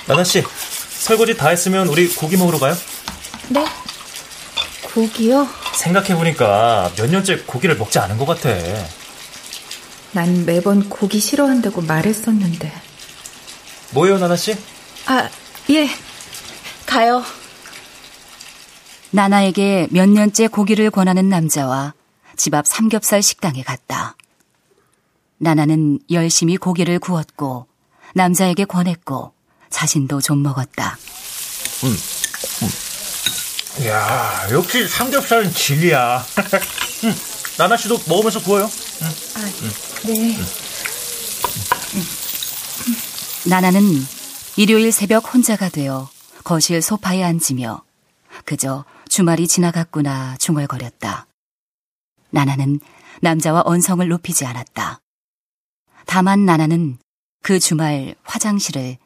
[0.08, 0.44] 나나 씨,
[1.06, 2.74] 설거지 다 했으면 우리 고기 먹으러 가요?
[3.50, 3.64] 네?
[4.92, 5.48] 고기요?
[5.76, 8.50] 생각해보니까 몇 년째 고기를 먹지 않은 것 같아.
[10.14, 12.74] 난 매번 고기 싫어한다고 말했었는데.
[13.92, 14.58] 뭐예요, 나나 씨?
[15.06, 15.30] 아,
[15.70, 15.88] 예.
[16.88, 17.24] 가요.
[19.12, 21.94] 나나에게 몇 년째 고기를 권하는 남자와
[22.36, 24.16] 집 앞 삼겹살 식당에 갔다.
[25.38, 27.68] 나나는 열심히 고기를 구웠고
[28.16, 29.35] 남자에게 권했고
[29.76, 30.98] 자신도 좀 먹었다.
[31.84, 31.98] 음,
[32.62, 33.86] 음.
[33.88, 36.26] 야 역시 삼겹살은 진리야.
[37.04, 37.16] 음,
[37.58, 38.64] 나나 씨도 먹으면서 구워요.
[38.64, 39.08] 음.
[39.36, 40.38] 아, 네.
[43.50, 43.84] 나나는
[44.56, 46.10] 일요일 새벽 혼자가 되어
[46.46, 47.84] 거실 소파에 앉으며
[48.46, 51.28] 그저 주말이 지나갔구나 중얼거렸다.
[52.30, 52.80] 나나는
[53.22, 55.02] 남자와 언성을 높이지 않았다.
[56.06, 56.98] 다만 나나는
[57.44, 58.98] 그 주말 화장실을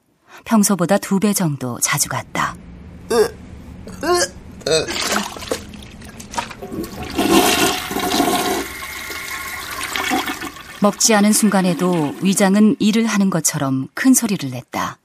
[0.46, 2.56] 평소보다 두 배 정도 자주 갔다.
[10.82, 14.98] 먹지 않은 순간에도 위장은 일을 하는 것처럼 큰 소리를 냈다.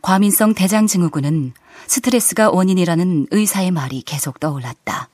[0.00, 1.52] 과민성 대장 증후군은
[1.86, 5.08] 스트레스가 원인이라는 의사의 말이 계속 떠올랐다.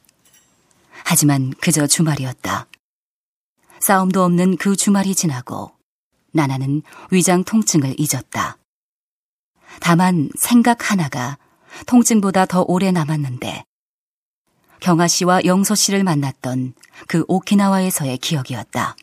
[1.04, 2.66] 하지만 그저 주말이었다.
[3.80, 5.72] 싸움도 없는 그 주말이 지나고
[6.32, 8.56] 나나는 위장 통증을 잊었다.
[9.78, 11.38] 다만 생각 하나가
[11.86, 13.64] 통증보다 더 오래 남았는데
[14.80, 16.74] 경아 씨와 영소 씨를 만났던
[17.06, 18.96] 그 오키나와에서의 기억이었다.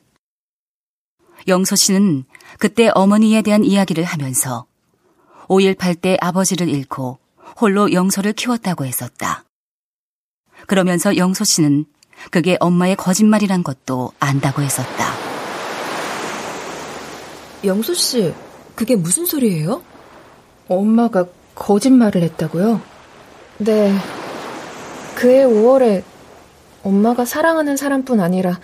[1.48, 2.26] 영소 씨는
[2.60, 4.66] 그때 어머니에 대한 이야기를 하면서
[5.48, 7.20] 5.18 때 아버지를 잃고
[7.60, 9.46] 홀로 영소를 키웠다고 했었다.
[10.66, 11.86] 그러면서 영소 씨는
[12.32, 15.14] 그게 엄마의 거짓말이란 것도 안다고 했었다.
[17.64, 18.34] 영소 씨,
[18.76, 19.84] 그게 무슨 소리예요?
[20.68, 21.26] 엄마가
[21.56, 22.82] 거짓말을 했다고요?
[23.60, 23.94] 네.
[25.16, 26.04] 그해 5월에
[26.84, 28.60] 엄마가 사랑하는 사람뿐 아니라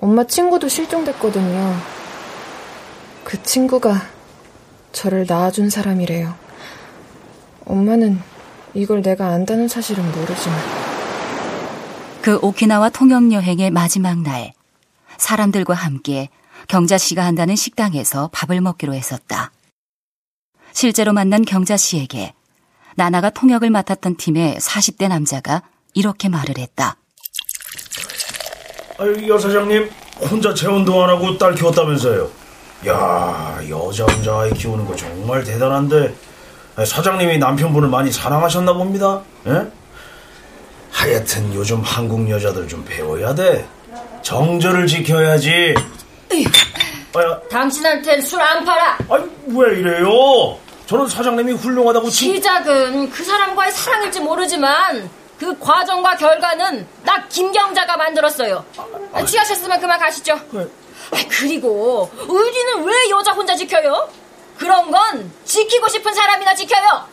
[0.00, 1.76] 엄마 친구도 실종됐거든요.
[3.24, 4.02] 그 친구가
[4.92, 6.34] 저를 낳아준 사람이래요.
[7.66, 8.18] 엄마는
[8.74, 10.58] 이걸 내가 안다는 사실은 모르지만.
[12.22, 14.52] 그 오키나와 통역 여행의 마지막 날,
[15.18, 16.30] 사람들과 함께
[16.68, 19.50] 경자 씨가 한다는 식당에서 밥을 먹기로 했었다.
[20.72, 22.32] 실제로 만난 경자 씨에게
[22.96, 25.62] 나나가 통역을 맡았던 팀의 40대 남자가
[25.94, 26.96] 이렇게 말을 했다.
[28.98, 29.90] 아유, 여사장님,
[30.30, 32.30] 혼자 재운동 안 하고 딸 키웠다면서요?
[32.88, 36.14] 야, 여자 혼자 아이 키우는 거 정말 대단한데,
[36.86, 39.22] 사장님이 남편분을 많이 사랑하셨나 봅니다.
[39.46, 39.66] 예?
[40.90, 43.66] 하여튼 요즘 한국 여자들 좀 배워야 돼.
[44.22, 45.74] 정절을 지켜야지.
[47.14, 47.40] 아야.
[47.50, 48.98] 당신한텐 술 안 팔아.
[49.10, 50.58] 아니, 왜 이래요?
[50.86, 52.34] 저는 사장님이 훌륭하다고 치...
[52.34, 58.64] 시작은 그 사람과의 사랑일지 모르지만 그 과정과 결과는 나 김경자가 만들었어요.
[59.12, 60.38] 아, 취하셨으면 그만 가시죠.
[60.50, 60.60] 네.
[61.12, 64.08] 아, 그리고 의리는 왜 여자 혼자 지켜요?
[64.58, 67.06] 그런 건 지키고 싶은 사람이나 지켜요.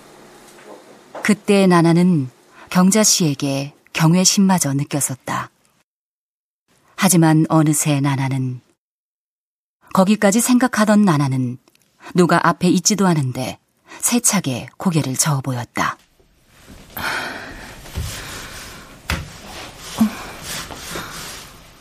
[1.23, 2.29] 그때 나나는
[2.69, 5.49] 경자 씨에게 경외심마저 느꼈었다.
[6.95, 8.61] 하지만 어느새 나나는
[9.93, 11.57] 거기까지 생각하던 나나는
[12.15, 13.59] 누가 앞에 있지도 않은데
[13.99, 15.97] 세차게 고개를 저어 보였다.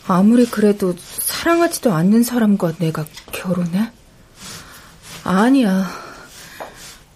[0.06, 3.90] 아무리 그래도 사랑하지도 않는 사람과 내가 결혼해?
[5.22, 5.86] 아니야.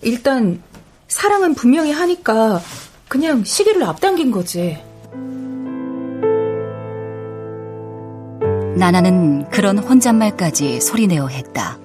[0.03, 0.63] 일단
[1.09, 2.61] 사랑은 분명히 하니까
[3.09, 4.79] 그냥 시기를 앞당긴 거지.
[8.77, 11.79] 나나는 그런 혼잣말까지 소리내어 했다.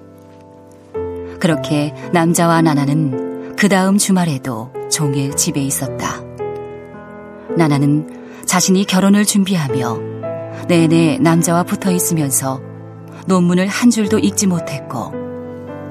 [1.40, 6.22] 그렇게 남자와 나나는 그 다음 주말에도 종일 집에 있었다.
[7.56, 9.98] 나나는 자신이 결혼을 준비하며
[10.68, 12.62] 내내 남자와 붙어 있으면서
[13.26, 15.14] 논문을 한 줄도 읽지 못했고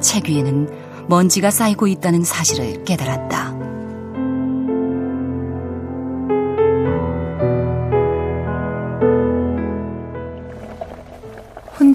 [0.00, 0.68] 책 위에는
[1.08, 3.65] 먼지가 쌓이고 있다는 사실을 깨달았다.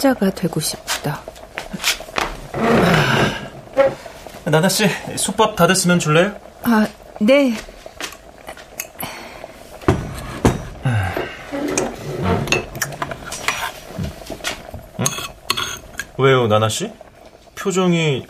[0.01, 1.21] 혼자가 되고 싶다.
[4.45, 6.35] 나나 씨, 솥밥 다 됐으면 줄래요?
[6.63, 6.87] 아,
[7.19, 7.53] 네.
[16.17, 16.91] 왜요, 나나 씨?
[17.53, 18.25] 표정이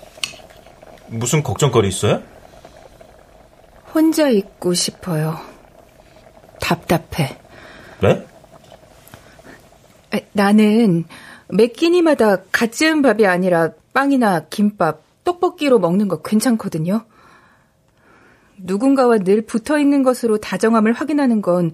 [1.07, 2.21] 무슨 걱정거리 있어요?
[3.93, 5.39] 혼자 있고 싶어요.
[6.59, 7.37] 답답해.
[8.01, 8.25] 네?
[10.33, 11.05] 나는
[11.51, 17.05] 매 끼니마다 갓 지은 밥이 아니라 빵이나 김밥, 떡볶이로 먹는 거 괜찮거든요.
[18.57, 21.71] 누군가와 늘 붙어 있는 것으로 다정함을 확인하는 건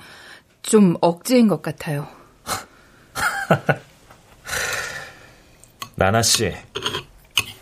[0.67, 2.07] 좀 억지인 것 같아요.
[5.95, 6.53] 나나 씨,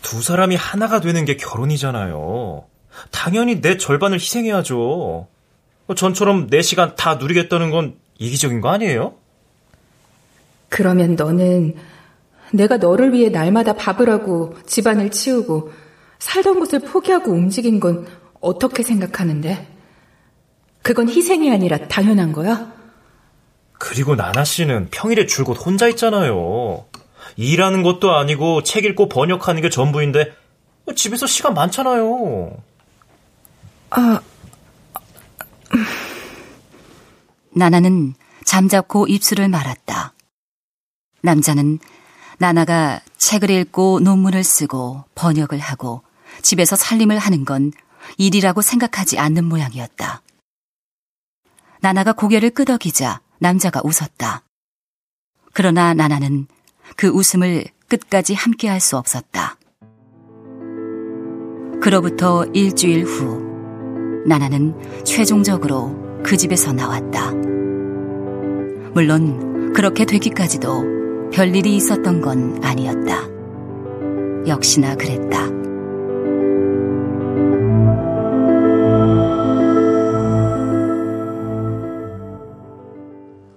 [0.02, 2.64] 두 사람이 하나가 되는 게 결혼이잖아요.
[3.12, 5.28] 당연히 내 절반을 희생해야죠.
[5.96, 9.14] 전처럼 내 시간 다 누리겠다는 건 이기적인 거 아니에요?
[10.68, 11.76] 그러면 너는
[12.52, 15.72] 내가 너를 위해 날마다 밥을 하고 집안을 치우고
[16.18, 18.06] 살던 곳을 포기하고 움직인 건
[18.40, 19.74] 어떻게 생각하는데?
[20.82, 22.72] 그건 희생이 아니라 당연한 거야?
[23.72, 26.86] 그리고 나나 씨는 평일에 줄곧 혼자 있잖아요.
[27.36, 30.32] 일하는 것도 아니고 책 읽고 번역하는 게 전부인데
[30.94, 32.56] 집에서 시간 많잖아요.
[33.90, 34.20] 아.
[37.50, 40.14] 나나는 잠잡고 입술을 말았다.
[41.22, 41.80] 남자는
[42.38, 46.02] 나나가 책을 읽고 논문을 쓰고 번역을 하고
[46.42, 47.72] 집에서 살림을 하는 건
[48.18, 50.22] 일이라고 생각하지 않는 모양이었다.
[51.80, 54.42] 나나가 고개를 끄덕이자 남자가 웃었다.
[55.52, 56.46] 그러나 나나는
[56.96, 59.56] 그 웃음을 끝까지 함께할 수 없었다.
[61.80, 67.32] 그로부터 일주일 후, 나나는 최종적으로 그 집에서 나왔다.
[68.92, 70.96] 물론 그렇게 되기까지도
[71.32, 73.28] 별일이 있었던 건 아니었다.
[74.46, 75.50] 역시나 그랬다.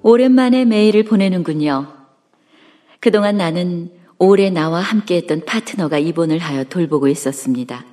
[0.01, 1.87] 오랜만에 메일을 보내는군요.
[2.99, 7.85] 그동안 나는 오래 나와 함께했던 파트너가 입원을 하여 돌보고 있었습니다.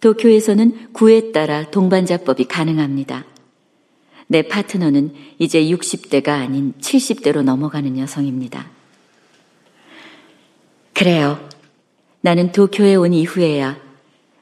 [0.00, 3.24] 도쿄에서는 구에 따라 동반자법이 가능합니다.
[4.26, 8.66] 내 파트너는 이제 60대가 아닌 70대로 넘어가는 여성입니다.
[10.92, 11.38] 그래요.
[12.20, 13.78] 나는 도쿄에 온 이후에야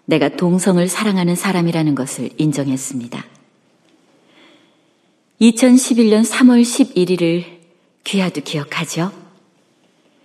[0.07, 3.25] 내가 동성을 사랑하는 사람이라는 것을 인정했습니다.
[5.41, 7.45] 2011년 3월 11일을
[8.05, 9.13] 귀하도 기억하죠?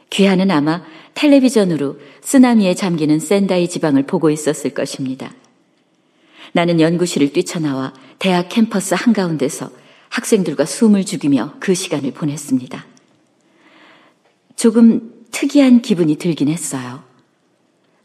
[0.09, 0.83] 귀하는 아마
[1.15, 5.31] 텔레비전으로 쓰나미에 잠기는 센다이 지방을 보고 있었을 것입니다.
[6.53, 9.69] 나는 연구실을 뛰쳐나와 대학 캠퍼스 한가운데서
[10.09, 12.85] 학생들과 숨을 죽이며 그 시간을 보냈습니다.
[14.55, 17.03] 조금 특이한 기분이 들긴 했어요.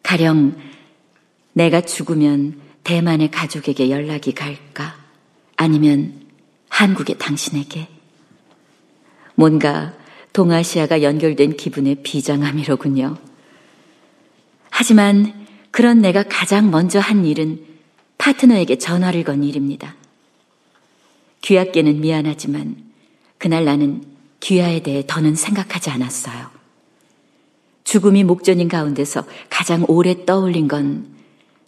[0.02, 0.56] 가령
[1.52, 4.94] 내가 죽으면 대만의 가족에게 연락이 갈까?
[5.56, 6.20] 아니면
[6.68, 7.88] 한국의 당신에게?
[9.34, 9.94] 뭔가
[10.32, 13.16] 동아시아가 연결된 기분의 비장함이로군요.
[14.70, 17.73] 하지만 그런 내가 가장 먼저 한 일은
[18.18, 19.94] 파트너에게 전화를 건 일입니다.
[21.42, 22.76] 귀하께는 미안하지만
[23.38, 24.04] 그날 나는
[24.40, 26.50] 귀하에 대해 더는 생각하지 않았어요.
[27.84, 31.14] 죽음이 목전인 가운데서 가장 오래 떠올린 건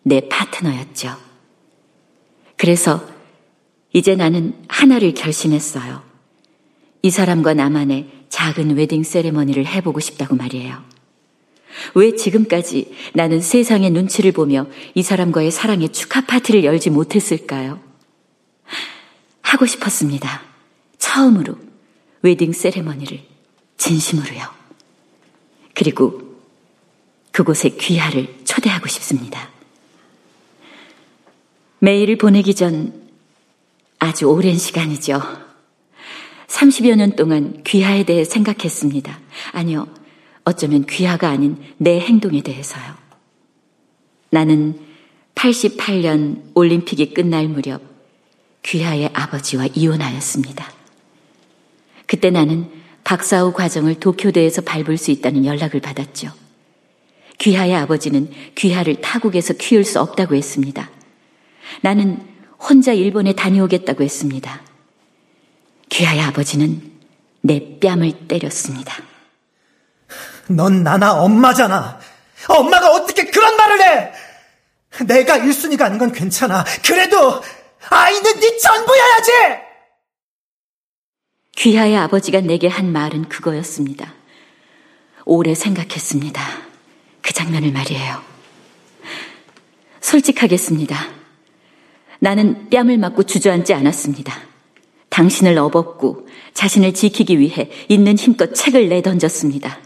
[0.06, 1.16] 내 파트너였죠.
[2.56, 3.04] 그래서
[3.92, 6.00] 이제 나는 하나를 결심했어요.
[7.02, 10.80] 이 사람과 나만의 작은 웨딩 세레머니를 해보고 싶다고 말이에요.
[11.96, 17.80] 왜 지금까지 나는 세상의 눈치를 보며 이 사람과의 사랑의 축하 파티를 열지 못했을까요?
[19.40, 20.42] 하고 싶었습니다.
[20.98, 21.56] 처음으로
[22.20, 23.22] 웨딩 세레머니를
[23.78, 24.42] 진심으로요.
[25.72, 26.20] 그리고
[27.32, 29.48] 그곳에 귀하를 초대하고 싶습니다.
[31.78, 33.08] 메일을 보내기 전
[33.98, 35.22] 아주 오랜 시간이죠.
[36.48, 39.18] 30여 년 동안 귀하에 대해 생각했습니다.
[39.52, 39.88] 아니요,
[40.46, 42.84] 어쩌면 귀하가 아닌 내 행동에 대해서요.
[44.30, 44.78] 나는
[45.34, 47.82] 88년 올림픽이 끝날 무렵
[48.62, 50.72] 귀하의 아버지와 이혼하였습니다.
[52.06, 52.70] 그때 나는
[53.02, 56.30] 박사 후 과정을 도쿄대에서 밟을 수 있다는 연락을 받았죠.
[57.38, 60.90] 귀하의 아버지는 귀하를 타국에서 키울 수 없다고 했습니다.
[61.82, 62.24] 나는
[62.58, 64.62] 혼자 일본에 다녀오겠다고 했습니다.
[65.88, 66.92] 귀하의 아버지는
[67.40, 69.15] 내 뺨을 때렸습니다.
[70.48, 71.98] 넌 나나 엄마잖아.
[72.48, 74.12] 엄마가 어떻게 그런 말을 해?
[75.04, 76.64] 내가 1순위가 아닌 건 괜찮아.
[76.84, 77.42] 그래도
[77.88, 79.32] 아이는 네 전부여야지!
[81.56, 84.14] 귀하의 아버지가 내게 한 말은 그거였습니다.
[85.24, 86.42] 오래 생각했습니다.
[87.22, 88.22] 그 장면을 말이에요.
[90.00, 90.96] 솔직하겠습니다.
[92.20, 94.38] 나는 뺨을 맞고 주저앉지 않았습니다.
[95.08, 99.85] 당신을 업었고 자신을 지키기 위해 있는 힘껏 책을 내던졌습니다.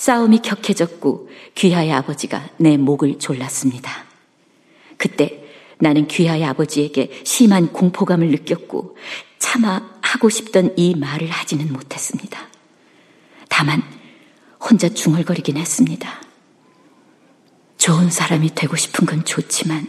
[0.00, 4.06] 싸움이 격해졌고 귀하의 아버지가 내 목을 졸랐습니다.
[4.96, 5.44] 그때
[5.78, 8.96] 나는 귀하의 아버지에게 심한 공포감을 느꼈고
[9.38, 12.48] 차마 하고 싶던 이 말을 하지는 못했습니다.
[13.50, 13.82] 다만
[14.58, 16.22] 혼자 중얼거리긴 했습니다.
[17.76, 19.86] 좋은 사람이 되고 싶은 건 좋지만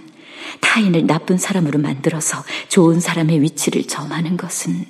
[0.60, 4.86] 타인을 나쁜 사람으로 만들어서 좋은 사람의 위치를 점하는 것은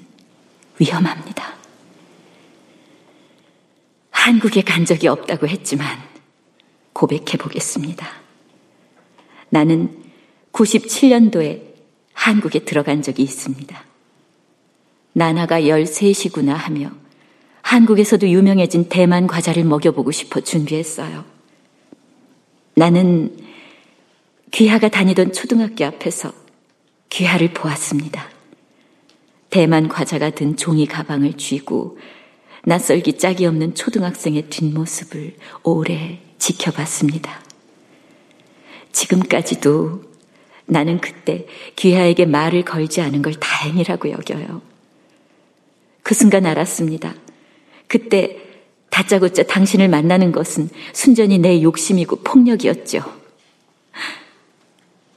[0.80, 1.61] 위험합니다.
[4.22, 5.88] 한국에 간 적이 없다고 했지만
[6.94, 8.08] 고백해 보겠습니다.
[9.50, 9.98] 나는
[10.52, 11.64] 97년도에
[12.14, 13.84] 한국에 들어간 적이 있습니다.
[15.14, 16.92] 나나가 13시구나 하며
[17.64, 21.26] 한국에서도 유명해진 대만 과자를 먹여보고 싶어 준비했어요.
[22.76, 23.36] 나는
[24.52, 26.32] 귀하가 다니던 초등학교 앞에서
[27.10, 28.30] 귀하를 보았습니다.
[29.50, 31.98] 대만 과자가 든 종이 가방을 쥐고
[32.64, 37.41] 낯설기 짝이 없는 초등학생의 뒷모습을 오래 지켜봤습니다.
[38.91, 40.03] 지금까지도
[40.66, 44.62] 나는 그때 귀하에게 말을 걸지 않은 걸 다행이라고 여겨요.
[46.03, 47.16] 그 순간 알았습니다.
[47.88, 48.38] 그때
[48.89, 53.01] 다짜고짜 당신을 만나는 것은 순전히 내 욕심이고 폭력이었죠.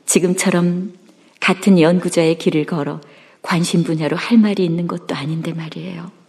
[0.07, 0.95] 지금처럼
[1.41, 3.01] 같은 연구자의 길을 걸어
[3.43, 6.24] 관심 분야로 할 말이 있는 것도 아닌데 말이에요.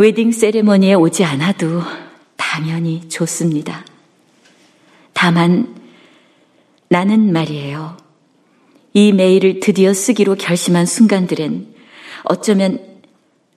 [0.00, 1.82] 웨딩 세레머니에 오지 않아도
[2.38, 3.84] 당연히 좋습니다.
[5.12, 5.76] 다만
[6.88, 7.98] 나는 말이에요.
[8.94, 11.74] 이 메일을 드디어 쓰기로 결심한 순간들엔
[12.24, 12.78] 어쩌면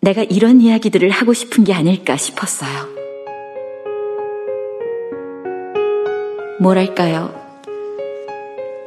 [0.02, 2.90] 내가 이런 이야기들을 하고 싶은 게 아닐까 싶었어요.
[6.60, 7.34] 뭐랄까요.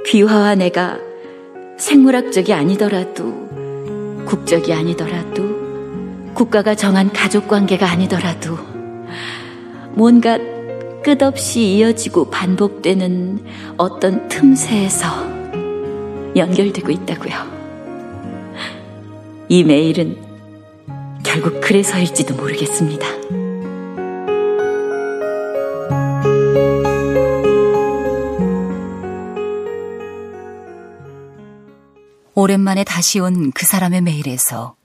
[0.05, 0.99] 귀화와 내가
[1.79, 3.33] 생물학적이 아니더라도,
[4.27, 5.56] 국적이 아니더라도,
[6.37, 8.59] 국가가 정한 가족 관계가 아니더라도,
[9.95, 10.39] 뭔가
[11.03, 13.43] 끝없이 이어지고 반복되는
[13.79, 15.07] 어떤 틈새에서
[16.37, 17.35] 연결되고 있다고요.
[19.49, 20.19] 이 메일은
[21.25, 23.07] 결국 그래서일지도 모르겠습니다.
[32.35, 34.77] 오랜만에 다시 온 그 사람의 메일에서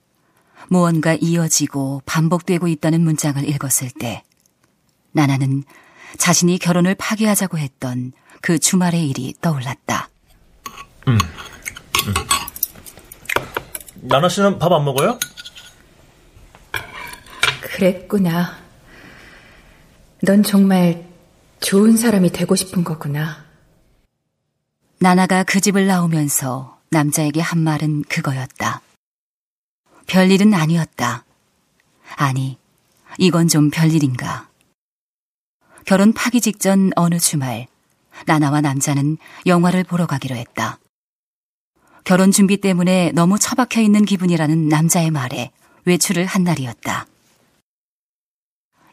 [0.72, 4.24] 무언가 이어지고 반복되고 있다는 문장을 읽었을 때
[5.11, 5.65] 나나는
[6.17, 10.07] 자신이 결혼을 파기하자고 했던 그 주말의 일이 떠올랐다.
[11.09, 11.17] 음.
[12.07, 12.13] 음.
[13.95, 15.19] 나나 씨는 밥 안 먹어요?
[17.59, 18.57] 그랬구나.
[20.24, 21.05] 넌 정말
[21.59, 23.43] 좋은 사람이 되고 싶은 거구나.
[24.99, 28.82] 나나가 그 집을 나오면서 남자에게 한 말은 그거였다.
[30.07, 31.25] 별일은 아니었다.
[32.15, 32.57] 아니,
[33.17, 34.49] 이건 좀 별일인가.
[35.85, 37.67] 결혼 파기 직전 어느 주말,
[38.25, 40.79] 나나와 남자는 영화를 보러 가기로 했다.
[42.03, 45.51] 결혼 준비 때문에 너무 처박혀 있는 기분이라는 남자의 말에
[45.85, 47.07] 외출을 한 날이었다.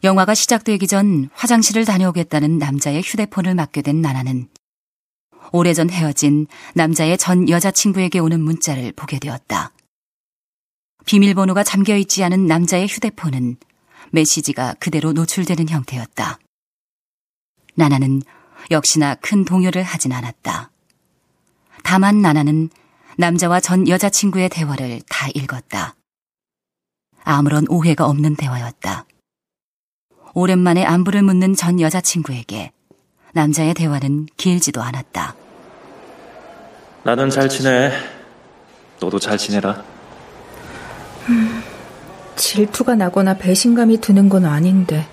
[0.04, 4.48] 영화가 시작되기 전 화장실을 다녀오겠다는 남자의 휴대폰을 맡게 된 나나는
[5.50, 9.72] 오래전 헤어진 남자의 전 여자친구에게 오는 문자를 보게 되었다.
[11.08, 13.56] 비밀번호가 잠겨 있지 않은 남자의 휴대폰은
[14.10, 16.38] 메시지가 그대로 노출되는 형태였다.
[17.74, 18.20] 나나는
[18.70, 20.70] 역시나 큰 동요를 하진 않았다.
[21.82, 22.68] 다만 나나는
[23.16, 25.96] 남자와 전 여자친구의 대화를 다 읽었다.
[27.24, 29.06] 아무런 오해가 없는 대화였다.
[30.34, 32.72] 오랜만에 안부를 묻는 전 여자친구에게
[33.32, 35.34] 남자의 대화는 길지도 않았다.
[37.02, 37.92] 나는 잘 지내.
[39.00, 39.97] 너도 잘 지내라.
[41.28, 41.62] 음,
[42.36, 45.06] 질투가 나거나 배신감이 드는 건 아닌데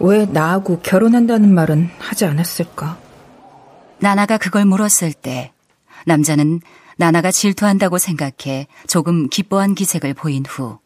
[0.00, 2.98] 왜 나하고 결혼한다는 말은 하지 않았을까?
[3.98, 5.52] 나나가 그걸 물었을 때
[6.06, 6.60] 남자는
[6.96, 10.78] 나나가 질투한다고 생각해 조금 기뻐한 기색을 보인 후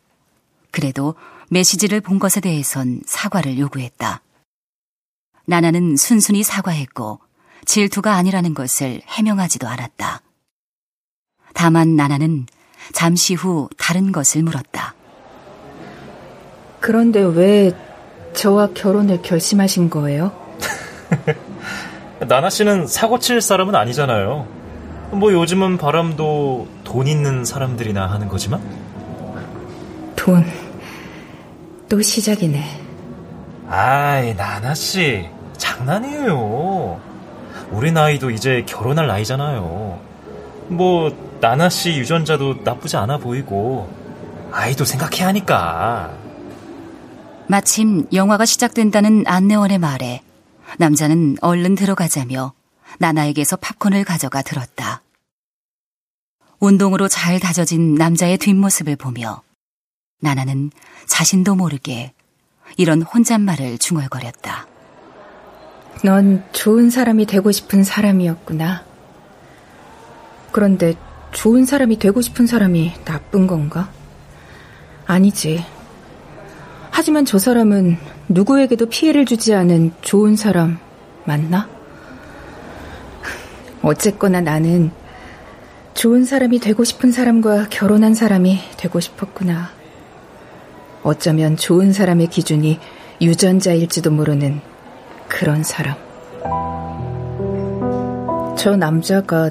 [0.71, 1.15] 그래도
[1.49, 4.21] 메시지를 본 것에 대해선 사과를 요구했다.
[5.47, 7.21] 나나는 순순히 사과했고
[7.65, 10.21] 질투가 아니라는 것을 해명하지도 않았다.
[11.55, 12.47] 다만 나나는
[12.93, 14.95] 잠시 후 다른 것을 물었다.
[16.81, 17.73] 그런데 왜
[18.35, 20.33] 저와 결혼을 결심하신 거예요?
[22.21, 24.47] 나나 씨는 사고 칠 사람은 아니잖아요.
[25.13, 28.61] 뭐 요즘은 바람도 돈 있는 사람들이나 하는 거지만?
[30.17, 30.45] 돈.
[31.89, 32.63] 또 시작이네.
[33.69, 35.29] 아이, 나나 씨.
[35.57, 37.01] 장난이에요.
[37.71, 39.99] 우리 나이도 이제 결혼할 나이잖아요.
[40.69, 43.91] 뭐 나나 씨 유전자도 나쁘지 않아 보이고
[44.53, 46.17] 아이도 생각해야 하니까.
[47.49, 50.23] 마침 영화가 시작된다는 안내원의 말에
[50.79, 52.55] 남자는 얼른 들어가자며
[52.99, 55.03] 나나에게서 팝콘을 가져가 들었다.
[56.59, 59.43] 운동으로 잘 다져진 남자의 뒷모습을 보며
[60.21, 60.71] 나나는
[61.07, 62.13] 자신도 모르게
[62.77, 64.67] 이런 혼잣말을 중얼거렸다.
[66.03, 68.85] 넌 좋은 사람이 되고 싶은 사람이었구나.
[70.51, 70.95] 그런데
[71.37, 73.91] 좋은 사람이 되고 싶은 사람이 나쁜 건가?
[75.05, 75.63] 아니지.
[76.91, 77.99] 하지만 저 사람은
[78.31, 80.79] 누구에게도 피해를 주지 않은 좋은 사람
[81.27, 81.69] 맞나?
[83.83, 84.91] 어쨌거나 나는
[85.93, 89.73] 좋은 사람이 되고 싶은 사람과 결혼한 사람이 되고 싶었구나.
[91.03, 92.81] 어쩌면 좋은 사람의 기준이
[93.21, 94.63] 유전자일지도 모르는
[95.29, 95.97] 그런 사람.
[98.57, 99.51] 저 남자가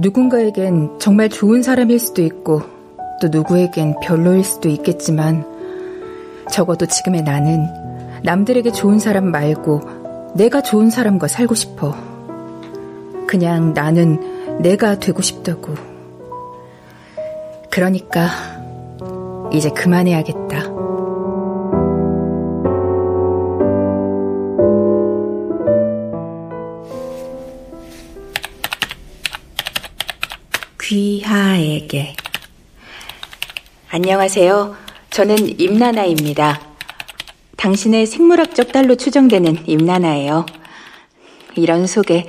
[0.00, 2.62] 누군가에겐 정말 좋은 사람일 수도 있고
[3.20, 5.44] 또 누구에겐 별로일 수도 있겠지만
[6.50, 7.66] 적어도 지금의 나는
[8.22, 9.80] 남들에게 좋은 사람 말고
[10.34, 11.94] 내가 좋은 사람과 살고 싶어.
[13.26, 15.74] 그냥 나는 내가 되고 싶다고.
[17.70, 18.28] 그러니까
[19.52, 20.89] 이제 그만해야겠다.
[30.90, 32.16] 귀하에게.
[33.90, 34.74] 안녕하세요.
[35.10, 36.60] 저는 임나나입니다.
[37.56, 40.46] 당신의 생물학적 딸로 추정되는 임나나예요.
[41.54, 42.26] 이런 소개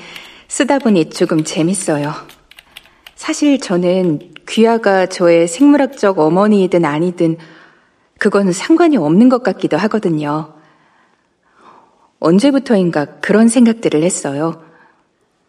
[0.48, 2.14] 쓰다 보니 조금 재밌어요.
[3.16, 7.38] 사실 저는 귀하가 저의 생물학적 어머니이든 아니든
[8.20, 10.54] 그건 상관이 없는 것 같기도 하거든요.
[12.20, 14.62] 언제부터인가 그런 생각들을 했어요.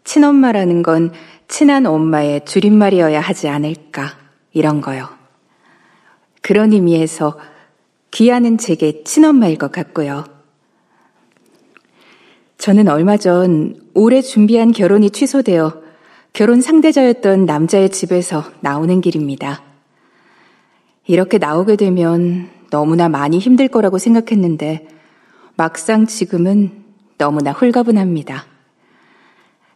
[0.05, 1.13] 친엄마라는 건
[1.53, 4.17] 친한 엄마의 줄임말이어야 하지 않을까,
[4.55, 5.07] 이런 거요.
[6.41, 7.39] 그런 의미에서
[8.11, 10.25] 귀하는 제게 친엄마일 것 같고요.
[12.57, 15.83] 저는 얼마 전 오래 준비한 결혼이 취소되어
[16.33, 19.63] 결혼 상대자였던 남자의 집에서 나오는 길입니다.
[21.07, 24.89] 이렇게 나오게 되면 너무나 많이 힘들 거라고 생각했는데
[25.57, 26.83] 막상 지금은
[27.19, 28.47] 너무나 홀가분합니다.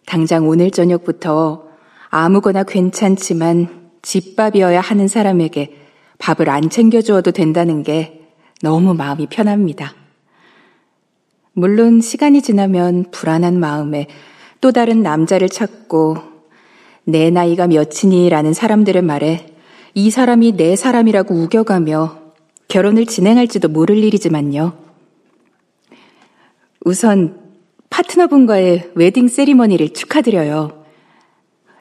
[0.07, 1.66] 당장 오늘 저녁부터
[2.19, 5.77] 아무거나 괜찮지만 집밥이어야 하는 사람에게
[6.17, 8.23] 밥을 안 챙겨주어도 된다는 게
[8.63, 9.95] 너무 마음이 편합니다.
[11.53, 14.07] 물론 시간이 지나면 불안한 마음에
[14.63, 16.17] 또 다른 남자를 찾고
[17.05, 19.55] 내 나이가 몇이니라는 사람들의 말에
[19.93, 22.19] 이 사람이 내 사람이라고 우겨가며
[22.69, 24.73] 결혼을 진행할지도 모를 일이지만요.
[26.83, 27.39] 우선
[27.91, 30.86] 파트너분과의 웨딩 세리머니를 축하드려요.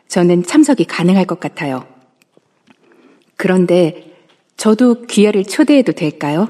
[0.08, 1.86] 저는 참석이 가능할 것 같아요.
[3.38, 4.16] 그런데
[4.58, 6.48] 저도 귀하를 초대해도 될까요?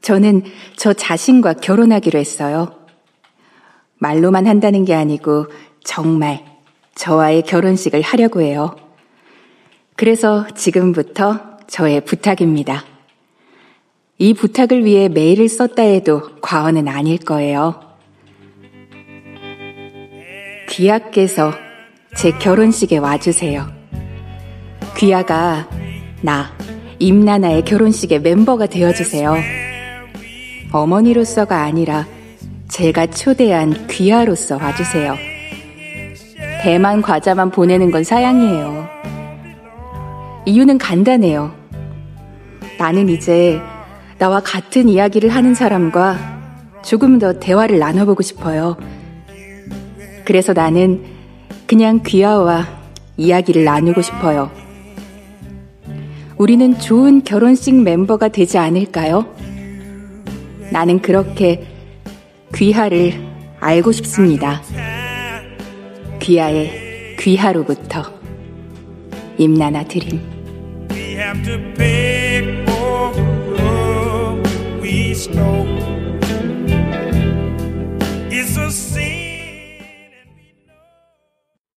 [0.00, 0.42] 저는
[0.76, 2.78] 저 자신과 결혼하기로 했어요.
[3.98, 5.46] 말로만 한다는 게 아니고
[5.82, 6.44] 정말
[6.94, 8.76] 저와의 결혼식을 하려고 해요.
[9.96, 12.84] 그래서 지금부터 저의 부탁입니다.
[14.18, 17.80] 이 부탁을 위해 메일을 썼다 해도 과언은 아닐 거예요.
[20.68, 21.52] 귀하께서
[22.16, 23.66] 제 결혼식에 와주세요.
[24.96, 25.68] 귀하가
[26.22, 26.52] 나,
[26.98, 29.36] 임나나의 결혼식의 멤버가 되어주세요.
[30.72, 32.06] 어머니로서가 아니라
[32.68, 35.16] 제가 초대한 귀하로서 와주세요.
[36.62, 38.88] 대만 과자만 보내는 건 사양이에요.
[40.46, 41.52] 이유는 간단해요.
[42.78, 43.60] 나는 이제
[44.18, 46.16] 나와 같은 이야기를 하는 사람과
[46.82, 48.76] 조금 더 대화를 나눠보고 싶어요.
[50.24, 51.13] 그래서 나는
[51.66, 52.66] 그냥 귀하와
[53.16, 54.50] 이야기를 나누고 싶어요.
[56.36, 59.26] 우리는 좋은 결혼식 멤버가 되지 않을까요?
[60.70, 61.66] 나는 그렇게
[62.54, 63.14] 귀하를
[63.60, 64.62] 알고 싶습니다.
[66.20, 68.02] 귀하의 귀하로부터
[69.38, 70.20] 임나나 드림.